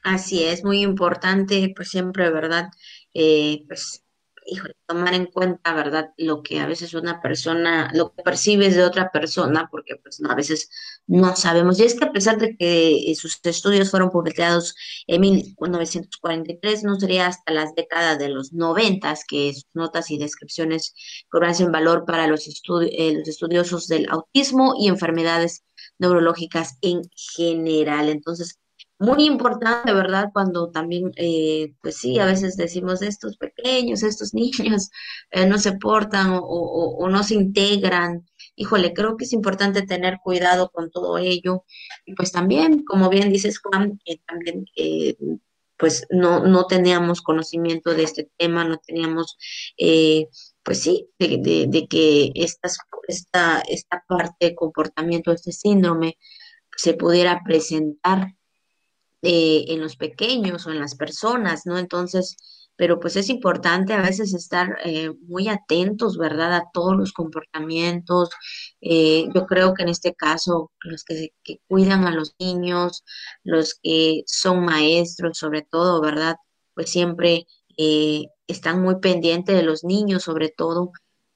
[0.05, 2.71] Así es, muy importante, pues siempre, ¿verdad?
[3.15, 4.04] Eh, pues
[4.47, 6.11] híjole, tomar en cuenta, ¿verdad?
[6.17, 10.31] Lo que a veces una persona, lo que percibes de otra persona, porque pues no,
[10.31, 10.71] a veces
[11.07, 11.79] no sabemos.
[11.79, 14.75] Y es que a pesar de que eh, sus estudios fueron publicados
[15.07, 20.95] en 1943, no sería hasta las décadas de los 90 que sus notas y descripciones
[21.29, 25.65] cobrasen valor para los, eh, los estudiosos del autismo y enfermedades
[25.99, 27.03] neurológicas en
[27.37, 28.09] general.
[28.09, 28.59] Entonces,
[29.05, 30.31] muy importante, ¿verdad?
[30.33, 34.91] Cuando también, eh, pues sí, a veces decimos estos pequeños, estos niños
[35.31, 38.27] eh, no se portan o, no se integran.
[38.57, 41.65] Híjole, creo que es importante tener cuidado con todo ello.
[42.05, 44.67] Y pues también, como bien dices, Juan, eh, también,
[45.77, 49.37] pues no, no teníamos conocimiento de este tema, no teníamos,
[50.63, 56.17] pues sí, de, de, que estas, esta, esta parte de comportamiento, este síndrome,
[56.77, 58.35] se pudiera presentar
[59.25, 61.79] eh, en los pequeños o en las personas, ¿no?
[61.79, 62.37] Entonces,
[62.77, 66.53] pero pues es importante a veces estar eh, muy atentos, ¿verdad?
[66.55, 68.29] A todos los comportamientos.
[68.83, 73.03] Eh, yo creo que en este caso, los que, que, cuidan a los niños,
[73.45, 76.37] los que son maestros, sobre todo, ¿verdad?
[76.75, 77.47] Pues siempre
[78.47, 80.93] están muy pendientes de los niños, sobre todo,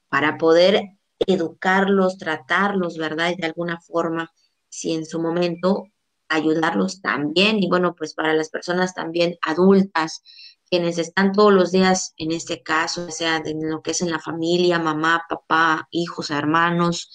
[0.08, 0.82] para poder
[1.26, 3.34] educarlos, tratarlos, ¿verdad?
[3.36, 4.30] De alguna forma,
[4.68, 5.84] si en su momento
[6.28, 10.22] ayudarlos también y bueno, pues para las personas también adultas,
[10.70, 14.18] quienes están todos los días en este caso, sea en lo que es en la
[14.18, 17.10] familia, mamá, papá, hijos, hermanos,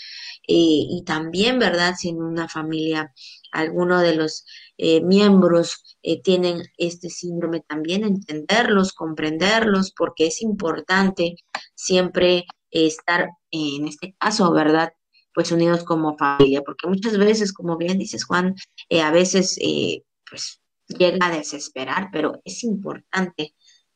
[0.47, 0.55] eh,
[0.89, 1.95] y también, ¿verdad?
[1.97, 3.13] Si en una familia
[3.51, 4.45] alguno de los
[4.77, 11.35] eh, miembros eh, tienen este síndrome, también entenderlos, comprenderlos, porque es importante
[11.75, 14.93] siempre estar en este caso, ¿verdad?
[15.33, 18.55] Pues unidos como familia, porque muchas veces, como bien dices Juan,
[18.89, 23.55] eh, a veces eh, pues llega a desesperar, pero es importante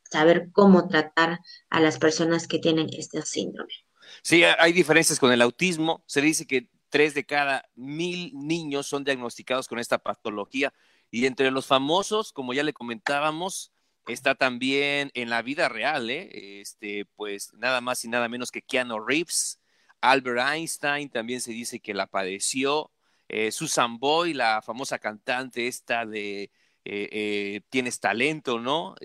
[0.09, 3.73] saber cómo tratar a las personas que tienen este síndrome.
[4.21, 6.03] Sí, hay diferencias con el autismo.
[6.05, 10.73] Se dice que tres de cada mil niños son diagnosticados con esta patología.
[11.11, 13.71] Y entre los famosos, como ya le comentábamos,
[14.07, 16.61] está también en la vida real, ¿eh?
[16.61, 19.59] este, pues nada más y nada menos que Keanu Reeves,
[20.01, 22.91] Albert Einstein también se dice que la padeció.
[23.29, 28.95] Eh, Susan Boy, la famosa cantante esta de eh, eh, Tienes talento, ¿no?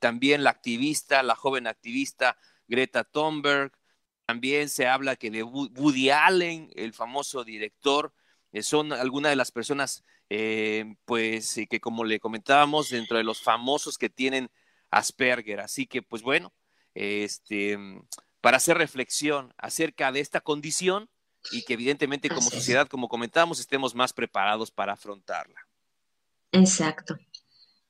[0.00, 3.72] también la activista, la joven activista Greta Thunberg.
[4.26, 8.12] También se habla que de Woody Allen, el famoso director,
[8.62, 10.04] son algunas de las personas,
[11.04, 14.50] pues, que como le comentábamos, dentro de los famosos que tienen
[14.90, 15.60] Asperger.
[15.60, 16.52] Así que, pues bueno,
[16.94, 17.78] este
[18.40, 21.08] para hacer reflexión acerca de esta condición
[21.52, 25.66] y que evidentemente como sociedad, como comentábamos, estemos más preparados para afrontarla.
[26.52, 27.16] Exacto.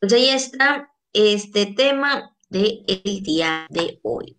[0.00, 2.84] Pues ahí está este tema del
[3.22, 4.36] día de hoy.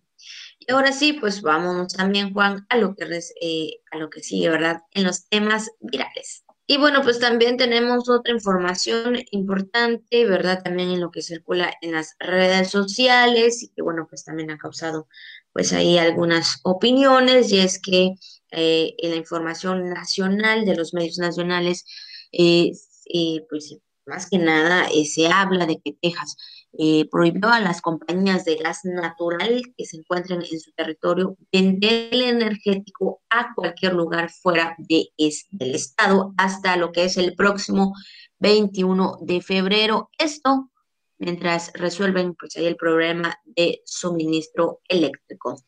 [0.58, 4.50] Y ahora sí, pues vámonos también, Juan, a lo que, eh, a lo que sigue,
[4.50, 4.82] ¿verdad?
[4.92, 6.44] En los temas virales.
[6.66, 10.62] Y bueno, pues también tenemos otra información importante, ¿verdad?
[10.62, 14.58] También en lo que circula en las redes sociales y que bueno, pues también ha
[14.58, 15.08] causado
[15.52, 18.14] pues hay algunas opiniones y es que
[18.52, 21.84] eh, en la información nacional de los medios nacionales,
[22.32, 22.72] eh,
[23.12, 26.36] eh, pues más que nada se habla de que Texas
[27.10, 32.22] prohibió a las compañías de gas natural que se encuentren en su territorio vender el
[32.22, 35.10] energético a cualquier lugar fuera de
[35.50, 37.92] del estado hasta lo que es el próximo
[38.38, 40.10] 21 de febrero.
[40.18, 40.70] Esto
[41.20, 45.62] mientras resuelven pues ahí el problema de suministro eléctrico.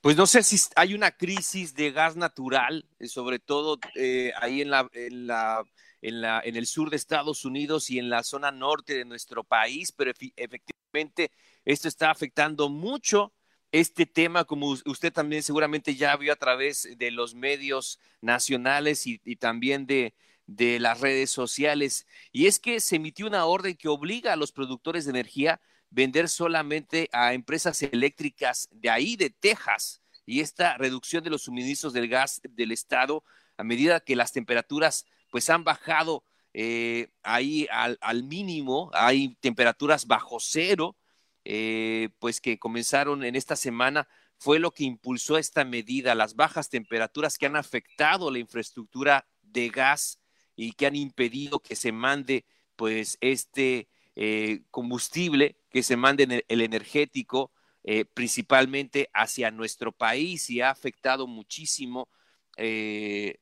[0.00, 4.60] Pues no sé si hay una crisis de gas natural, eh, sobre todo eh, ahí
[4.60, 5.64] en la, en la
[6.00, 9.42] en, la, en el sur de Estados Unidos y en la zona norte de nuestro
[9.42, 11.32] país, pero efectivamente
[11.64, 13.32] esto está afectando mucho
[13.72, 19.36] este tema, como usted también seguramente ya vio a través de los medios nacionales y
[19.36, 20.14] también de,
[20.48, 22.06] de las redes sociales.
[22.32, 26.28] Y es que se emitió una orden que obliga a los productores de energía vender
[26.28, 30.02] solamente a empresas eléctricas de ahí, de Texas.
[30.26, 33.22] Y esta reducción de los suministros del gas del Estado,
[33.56, 40.38] a medida que las temperaturas pues han bajado eh, ahí al, mínimo, hay temperaturas bajo
[40.40, 40.96] cero,
[41.44, 44.08] eh, pues que comenzaron en esta semana,
[44.38, 49.68] fue lo que impulsó esta medida, las bajas temperaturas que han afectado la infraestructura de
[49.68, 50.18] gas
[50.58, 52.44] y que han impedido que se mande
[52.74, 57.52] pues este eh, combustible, que se mande el, energético
[57.84, 62.08] eh, principalmente hacia nuestro país y ha afectado muchísimo
[62.56, 63.38] eh,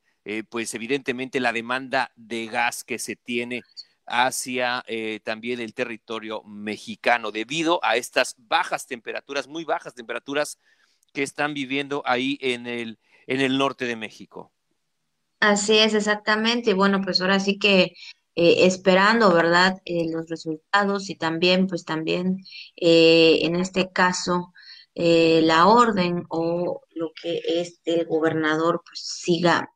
[0.51, 3.63] pues evidentemente la demanda de gas que se tiene
[4.07, 4.85] hacia
[5.25, 10.59] también el territorio mexicano debido a estas bajas temperaturas, muy bajas temperaturas
[11.15, 14.53] que están viviendo ahí en el, en el norte de México.
[15.47, 16.71] Así es, exactamente.
[16.71, 17.93] Y bueno, pues ahora sí que
[18.35, 19.81] eh, esperando, ¿verdad?
[19.85, 22.39] Eh, los resultados y también, pues también
[22.77, 24.53] eh, en este caso,
[24.95, 29.71] la orden o lo que es el gobernador, pues siga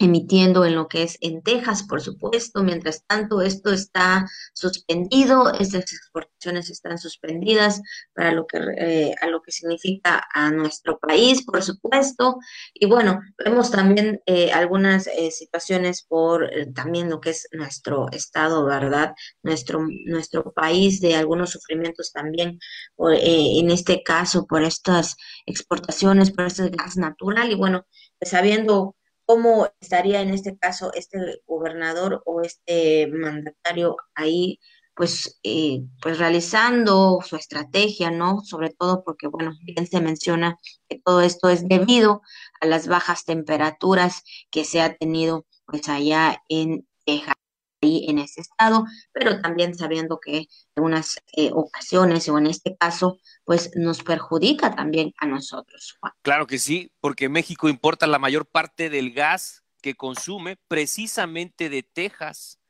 [0.00, 2.62] emitiendo en lo que es en Texas, por supuesto.
[2.62, 7.82] Mientras tanto, esto está suspendido, estas exportaciones están suspendidas
[8.14, 12.38] para lo que eh, a lo que significa a nuestro país, por supuesto.
[12.72, 18.64] Y bueno, vemos también eh, algunas eh, situaciones por también lo que es nuestro estado,
[18.64, 19.14] ¿verdad?
[19.42, 22.58] Nuestro nuestro país de algunos sufrimientos también,
[22.98, 27.86] en este caso por estas exportaciones, por este gas natural y bueno,
[28.18, 28.96] pues sabiendo
[29.30, 34.58] cómo estaría en este caso este gobernador o este mandatario ahí,
[34.96, 38.40] pues, eh, pues realizando su estrategia, ¿no?
[38.42, 40.58] Sobre todo porque, bueno, bien se menciona
[40.88, 42.22] que todo esto es debido
[42.60, 47.34] a las bajas temperaturas que se ha tenido, pues, allá en Texas
[47.80, 52.76] ahí en ese estado, pero también sabiendo que en algunas eh, ocasiones o en este
[52.76, 55.98] caso, pues nos perjudica también a nosotros.
[56.22, 61.82] Claro que sí, porque México importa la mayor parte del gas que consume precisamente de
[61.82, 62.60] Texas,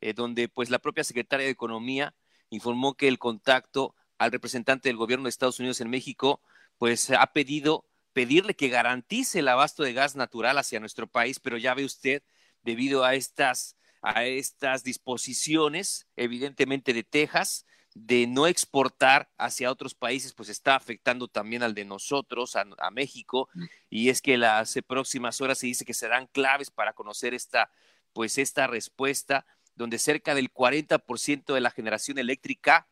[0.00, 2.14] eh, donde pues la propia secretaria de Economía
[2.50, 6.42] informó que el contacto al representante del gobierno de Estados Unidos en México,
[6.76, 11.56] pues ha pedido pedirle que garantice el abasto de gas natural hacia nuestro país, pero
[11.56, 12.22] ya ve usted,
[12.62, 20.32] debido a estas a estas disposiciones, evidentemente de Texas, de no exportar hacia otros países,
[20.32, 23.48] pues está afectando también al de nosotros, a, México,
[23.90, 27.70] y es que las próximas horas se dice que serán claves para conocer esta,
[28.12, 32.88] pues esta respuesta, donde cerca del 40% de la generación eléctrica,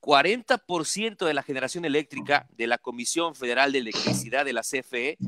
[0.00, 5.18] 40% de la generación eléctrica de la Comisión Federal de Electricidad de la CFE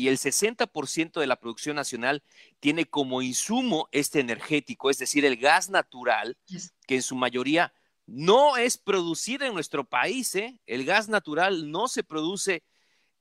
[0.00, 2.22] y el 60% de la producción nacional
[2.58, 6.38] tiene como insumo este energético, es decir, el gas natural,
[6.86, 7.74] que en su mayoría
[8.06, 10.34] no es producido en nuestro país.
[10.36, 10.58] ¿eh?
[10.64, 12.64] El gas natural no se produce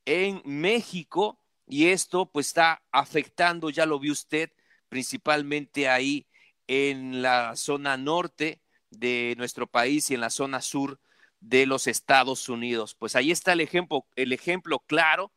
[0.06, 4.50] en México y esto pues está afectando, ya lo vio usted,
[4.88, 6.28] principalmente ahí
[6.68, 10.98] en la zona norte de nuestro país y en la zona sur
[11.42, 12.96] de los Estados Unidos.
[12.96, 15.34] Pues ahí está el ejemplo, el ejemplo claro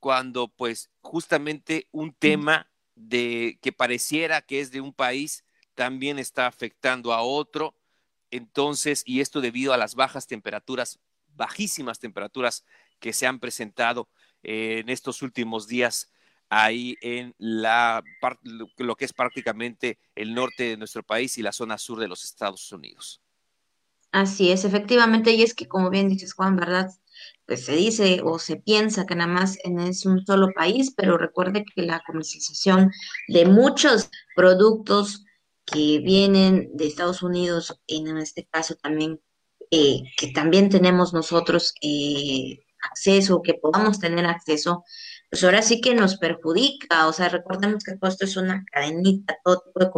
[0.00, 5.44] cuando pues justamente un tema de que pareciera que es de un país
[5.74, 7.74] también está afectando a otro.
[8.30, 10.98] Entonces, y esto debido a las bajas temperaturas,
[11.36, 12.64] bajísimas temperaturas
[12.98, 14.08] que se han presentado
[14.42, 16.10] en estos últimos días
[16.48, 18.02] ahí en la
[18.76, 22.24] lo que es prácticamente el norte de nuestro país y la zona sur de los
[22.24, 23.22] Estados Unidos.
[24.12, 26.90] Así es, efectivamente, y es que como bien dices Juan, ¿verdad?
[27.50, 31.64] Pues se dice o se piensa que nada más es un solo país, pero recuerde
[31.64, 32.92] que la comercialización
[33.26, 35.24] de muchos productos
[35.64, 39.20] que vienen de Estados Unidos, en este caso también,
[39.72, 44.84] eh, que también tenemos nosotros eh, acceso, que podamos tener acceso,
[45.28, 49.60] pues ahora sí que nos perjudica, o sea, recordemos que esto es una cadenita, todo
[49.66, 49.90] tipo de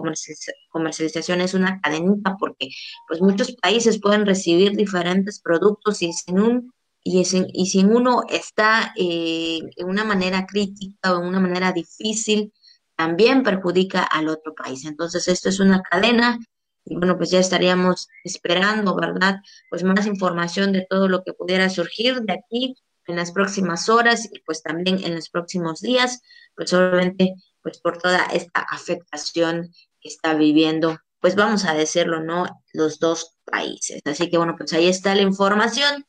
[0.71, 2.71] comercialización es una cadenita, porque
[3.09, 6.73] pues muchos países pueden recibir diferentes productos y sin un
[7.05, 12.53] y, y si uno está eh, en una manera crítica o en una manera difícil,
[12.97, 14.85] también perjudica al otro país.
[14.85, 16.39] Entonces, esto es una cadena
[16.85, 19.37] y bueno, pues ya estaríamos esperando, ¿verdad?
[19.71, 22.77] Pues más información de todo lo que pudiera surgir de aquí
[23.07, 26.21] en las próximas horas y pues también en los próximos días,
[26.55, 32.47] pues obviamente pues por toda esta afectación que está viviendo, pues vamos a decirlo, ¿no?
[32.73, 34.01] Los dos países.
[34.05, 36.05] Así que bueno, pues ahí está la información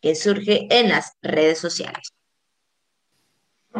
[0.00, 2.12] que surge en las redes sociales.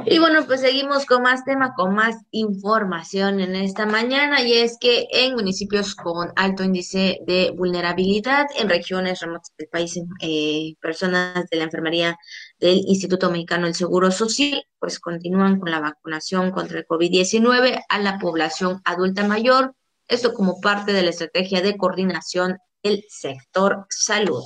[0.05, 4.77] Y bueno, pues seguimos con más tema, con más información en esta mañana y es
[4.79, 11.49] que en municipios con alto índice de vulnerabilidad, en regiones remotas del país, eh, personas
[11.51, 12.17] de la enfermería
[12.61, 17.99] del Instituto Mexicano del Seguro Social, pues continúan con la vacunación contra el COVID-19 a
[17.99, 19.75] la población adulta mayor,
[20.07, 24.45] esto como parte de la estrategia de coordinación del sector salud.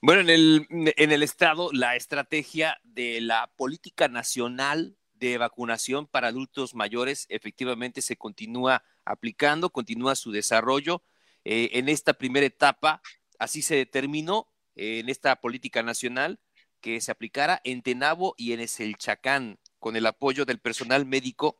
[0.00, 6.28] Bueno, en el, en el estado, la estrategia de la política nacional de vacunación para
[6.28, 11.02] adultos mayores efectivamente se continúa aplicando, continúa su desarrollo.
[11.44, 13.02] Eh, en esta primera etapa,
[13.38, 16.40] así se determinó en esta política nacional
[16.80, 21.58] que se aplicara en Tenabo y en Eselchacán, con el apoyo del personal médico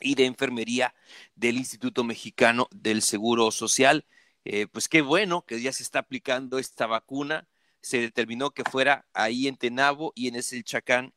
[0.00, 0.94] y de enfermería
[1.36, 4.04] del Instituto Mexicano del Seguro Social.
[4.44, 7.48] Eh, pues qué bueno que ya se está aplicando esta vacuna.
[7.80, 11.14] Se determinó que fuera ahí en Tenabo y en Chacán,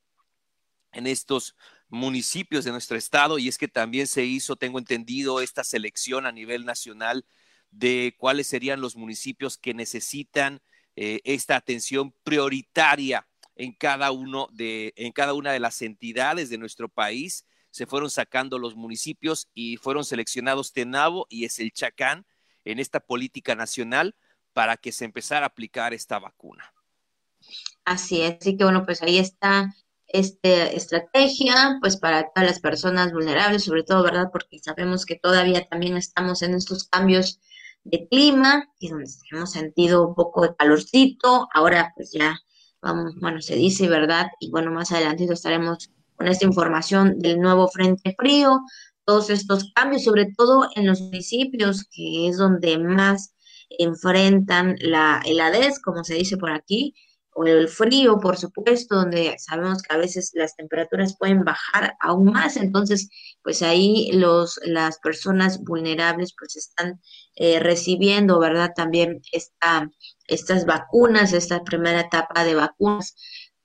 [0.92, 1.56] en estos
[1.90, 3.38] municipios de nuestro estado.
[3.38, 7.26] Y es que también se hizo, tengo entendido, esta selección a nivel nacional
[7.72, 10.62] de cuáles serían los municipios que necesitan
[10.96, 16.58] eh, esta atención prioritaria en cada uno de, en cada una de las entidades de
[16.58, 17.46] nuestro país.
[17.70, 22.26] Se fueron sacando los municipios y fueron seleccionados Tenabo y es el Chacán
[22.66, 24.16] en esta política nacional
[24.54, 26.74] para que se empezara a aplicar esta vacuna.
[27.86, 29.74] Así es, así que bueno, pues ahí está
[30.08, 34.30] esta estrategia, pues para todas las personas vulnerables, sobre todo, ¿verdad?
[34.32, 37.40] Porque sabemos que todavía también estamos en estos cambios
[37.84, 42.40] de clima y donde hemos sentido un poco de calorcito, ahora pues ya
[42.82, 44.28] vamos, bueno, se dice, ¿verdad?
[44.40, 48.62] Y bueno, más adelante estaremos con esta información del nuevo frente frío,
[49.06, 53.36] todos estos cambios, sobre todo en los municipios, que es donde más
[53.70, 56.94] enfrentan la heladez, como se dice por aquí,
[57.38, 62.32] o el frío, por supuesto, donde sabemos que a veces las temperaturas pueden bajar aún
[62.32, 63.10] más, entonces,
[63.44, 67.02] pues ahí los, las personas vulnerables pues están
[67.36, 68.72] eh, recibiendo, ¿verdad?
[68.74, 69.92] También esta,
[70.28, 73.16] estas vacunas, esta primera etapa de vacunas,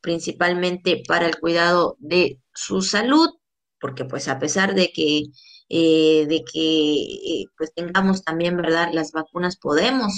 [0.00, 3.28] principalmente para el cuidado de su salud,
[3.80, 5.24] porque pues a pesar de que
[5.72, 8.90] eh, de que eh, pues tengamos también, ¿verdad?
[8.92, 10.12] Las vacunas podemos,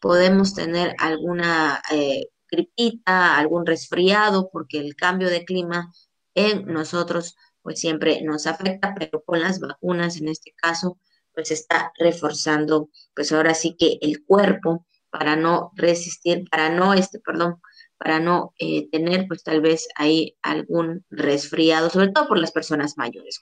[0.00, 5.92] podemos tener alguna eh, gripita, algún resfriado, porque el cambio de clima
[6.34, 10.98] en nosotros pues siempre nos afecta, pero con las vacunas en este caso
[11.34, 17.20] pues está reforzando pues ahora sí que el cuerpo para no resistir, para no, este,
[17.20, 17.60] perdón,
[18.02, 22.98] para no eh, tener pues tal vez ahí algún resfriado, sobre todo por las personas
[22.98, 23.40] mayores.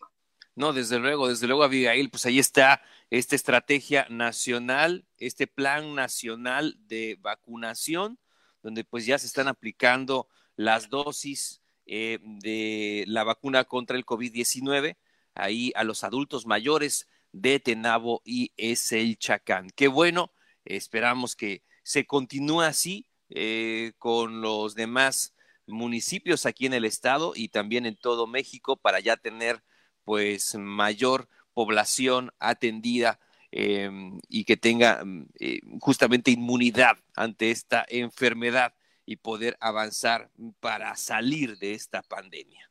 [0.54, 6.76] No, desde luego, desde luego, Abigail, pues ahí está esta estrategia nacional, este plan nacional
[6.80, 8.18] de vacunación,
[8.62, 14.98] donde pues ya se están aplicando las dosis eh, de la vacuna contra el COVID-19
[15.34, 19.70] ahí a los adultos mayores de Tenabo y el Chacán.
[19.74, 20.34] Qué bueno,
[20.66, 25.34] esperamos que se continúe así eh, con los demás
[25.66, 29.62] municipios aquí en el estado y también en todo México para ya tener
[30.04, 33.20] pues mayor población atendida
[33.50, 38.74] em, y que tenga mm, eh, justamente inmunidad ante esta enfermedad
[39.06, 42.70] y poder avanzar para salir de esta pandemia.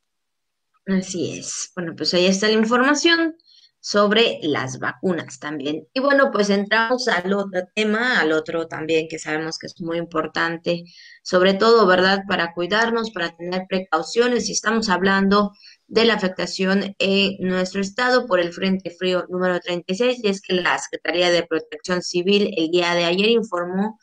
[0.86, 1.72] Así es.
[1.76, 3.36] Bueno, pues ahí está la información
[3.82, 5.88] sobre las vacunas también.
[5.94, 9.98] Y bueno, pues entramos al otro tema, al otro también que sabemos que es muy
[9.98, 10.84] importante,
[11.24, 12.24] sobre todo, ¿verdad?
[12.28, 14.50] Para cuidarnos, para tener precauciones.
[14.50, 15.54] Y estamos hablando
[15.88, 20.54] de la afectación en nuestro estado por el Frente Frío número 36, y es que
[20.56, 23.98] la Secretaría de Protección Civil el día de ayer informó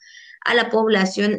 [0.47, 1.39] a la población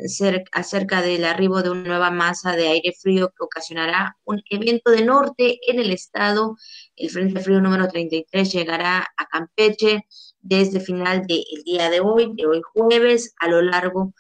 [0.52, 5.06] acerca del arribo de una nueva masa de aire frío que ocasionará un evento de
[5.06, 6.58] norte en el estado.
[6.98, 10.06] El Frente Frío número 33 llegará a Campeche
[10.42, 14.14] desde final del día de hoy, de hoy jueves, a lo largo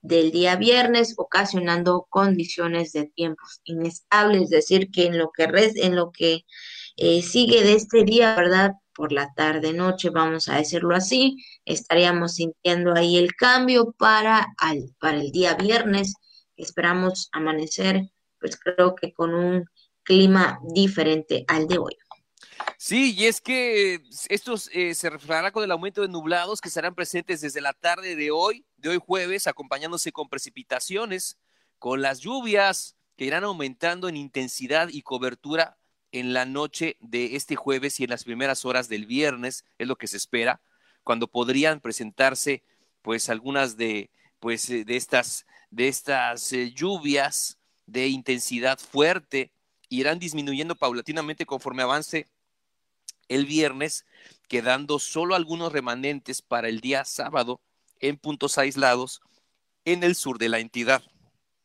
[0.00, 5.96] del día viernes, ocasionando condiciones de tiempos inestables, es decir, que en lo que, en
[5.96, 6.46] lo que
[6.96, 8.72] eh, sigue de este día, ¿verdad?
[9.00, 14.94] por la tarde noche, vamos a decirlo así, estaríamos sintiendo ahí el cambio para, al,
[15.00, 16.12] para el día viernes.
[16.54, 19.64] Esperamos amanecer, pues creo que con un
[20.02, 21.96] clima diferente al de hoy.
[22.76, 26.94] Sí, y es que esto eh, se reflejará con el aumento de nublados que estarán
[26.94, 31.38] presentes desde la tarde de hoy, de hoy jueves, acompañándose con precipitaciones,
[31.78, 35.76] con las lluvias que irán aumentando en intensidad y cobertura
[36.12, 39.96] en la noche de este jueves y en las primeras horas del viernes, es lo
[39.96, 40.60] que se espera,
[41.04, 42.64] cuando podrían presentarse
[43.02, 49.52] pues algunas de pues eh, de estas de estas eh, lluvias de intensidad fuerte
[49.88, 52.28] irán disminuyendo paulatinamente conforme avance
[53.30, 54.04] el viernes,
[54.48, 57.62] quedando solo algunos remanentes para el día sábado
[58.00, 59.22] en puntos aislados
[59.86, 61.02] en el sur de la entidad.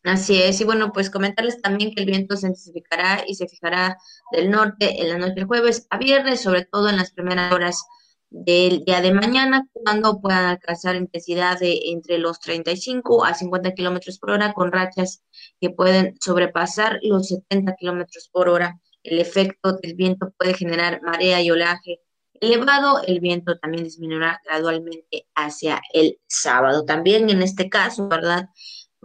[0.03, 3.97] Así es, y bueno, pues comentarles también que el viento se intensificará y se fijará
[4.32, 7.84] del norte en la noche del jueves a viernes, sobre todo en las primeras horas
[8.30, 14.20] del día de mañana, cuando puedan alcanzar intensidad de entre los 35 a 50 kilómetros
[14.20, 15.24] por hora, con rachas
[15.59, 18.80] que pueden sobrepasar los 70 kilómetros por hora.
[19.06, 22.01] El efecto del viento puede generar marea y olaje
[22.34, 23.01] elevado.
[23.06, 26.86] El viento también disminuirá gradualmente hacia el sábado.
[26.86, 28.49] También en este caso, ¿verdad?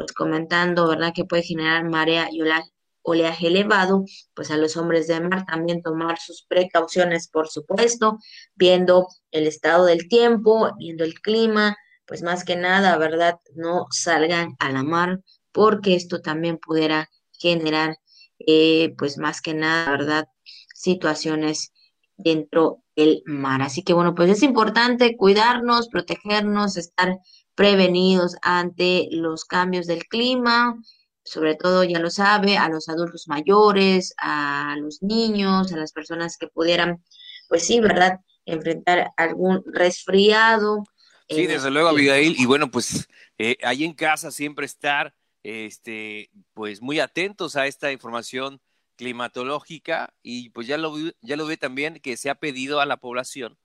[0.00, 1.12] pues comentando, ¿verdad?
[1.14, 2.40] Que puede generar marea y
[3.02, 8.18] oleaje elevado, pues a los hombres de mar también tomar sus precauciones, por supuesto,
[8.54, 11.76] viendo el estado del tiempo, viendo el clima,
[12.06, 13.40] pues más que nada, ¿verdad?
[13.54, 15.20] No salgan a la mar
[15.52, 17.98] porque esto también pudiera generar,
[18.46, 20.28] eh, pues más que nada, ¿verdad?
[20.74, 21.72] Situaciones
[22.16, 23.62] dentro del mar.
[23.62, 27.18] Así que bueno, pues es importante cuidarnos, protegernos, estar
[27.54, 30.76] prevenidos ante los cambios del clima,
[31.24, 36.36] sobre todo, ya lo sabe, a los adultos mayores, a los niños, a las personas
[36.38, 37.02] que pudieran,
[37.48, 40.84] pues sí, ¿verdad?, enfrentar algún resfriado.
[41.28, 43.06] Sí, desde luego, Abigail, y bueno, pues
[43.38, 48.60] eh, ahí en casa siempre estar, este, pues muy atentos a esta información
[48.96, 52.98] climatológica y pues ya lo, ya lo ve también que se ha pedido a la
[52.98, 53.58] población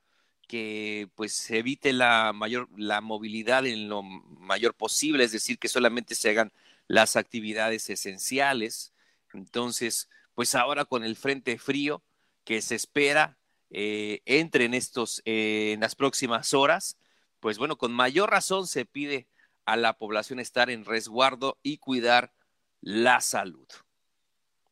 [0.47, 5.67] que pues se evite la mayor la movilidad en lo mayor posible, es decir, que
[5.67, 6.53] solamente se hagan
[6.87, 8.93] las actividades esenciales.
[9.33, 12.03] Entonces, pues ahora con el frente frío
[12.43, 13.37] que se espera
[13.71, 16.97] eh, entre en estos eh, en las próximas horas,
[17.39, 19.27] pues bueno, con mayor razón se pide
[19.65, 22.31] a la población estar en resguardo y cuidar
[22.81, 23.67] la salud.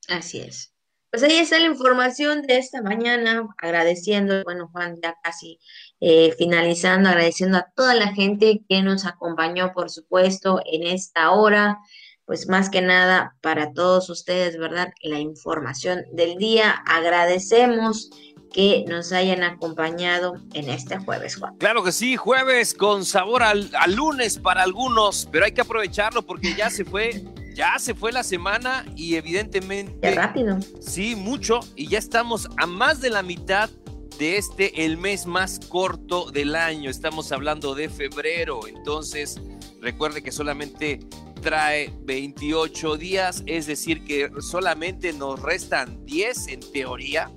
[0.08, 0.74] Así es.
[1.14, 5.60] Pues ahí está la información de esta mañana, agradeciendo, bueno, Juan, ya casi
[6.00, 11.78] eh, finalizando, agradeciendo a toda la gente que nos acompañó, por supuesto, en esta hora,
[12.26, 14.92] pues más que nada para todos ustedes, ¿verdad?
[15.04, 16.72] La información del día.
[16.88, 18.10] Agradecemos
[18.54, 21.58] que nos hayan acompañado en este jueves, Juan.
[21.58, 26.22] Claro que sí, jueves con sabor al, al lunes para algunos, pero hay que aprovecharlo
[26.22, 27.24] porque ya se fue
[27.54, 29.96] ya se fue la semana y evidentemente...
[30.02, 30.58] Qué rápido.
[30.80, 31.60] Sí, mucho.
[31.76, 33.70] Y ya estamos a más de la mitad
[34.18, 36.90] de este, el mes más corto del año.
[36.90, 38.68] Estamos hablando de febrero.
[38.68, 39.40] Entonces,
[39.82, 41.00] recuerde que solamente
[41.42, 47.32] trae 28 días, es decir, que solamente nos restan 10 en teoría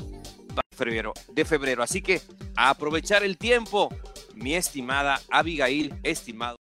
[0.76, 1.82] febrero, de febrero.
[1.82, 2.20] Así que
[2.54, 3.88] aprovechar el tiempo,
[4.34, 6.54] mi estimada Abigail, estimado.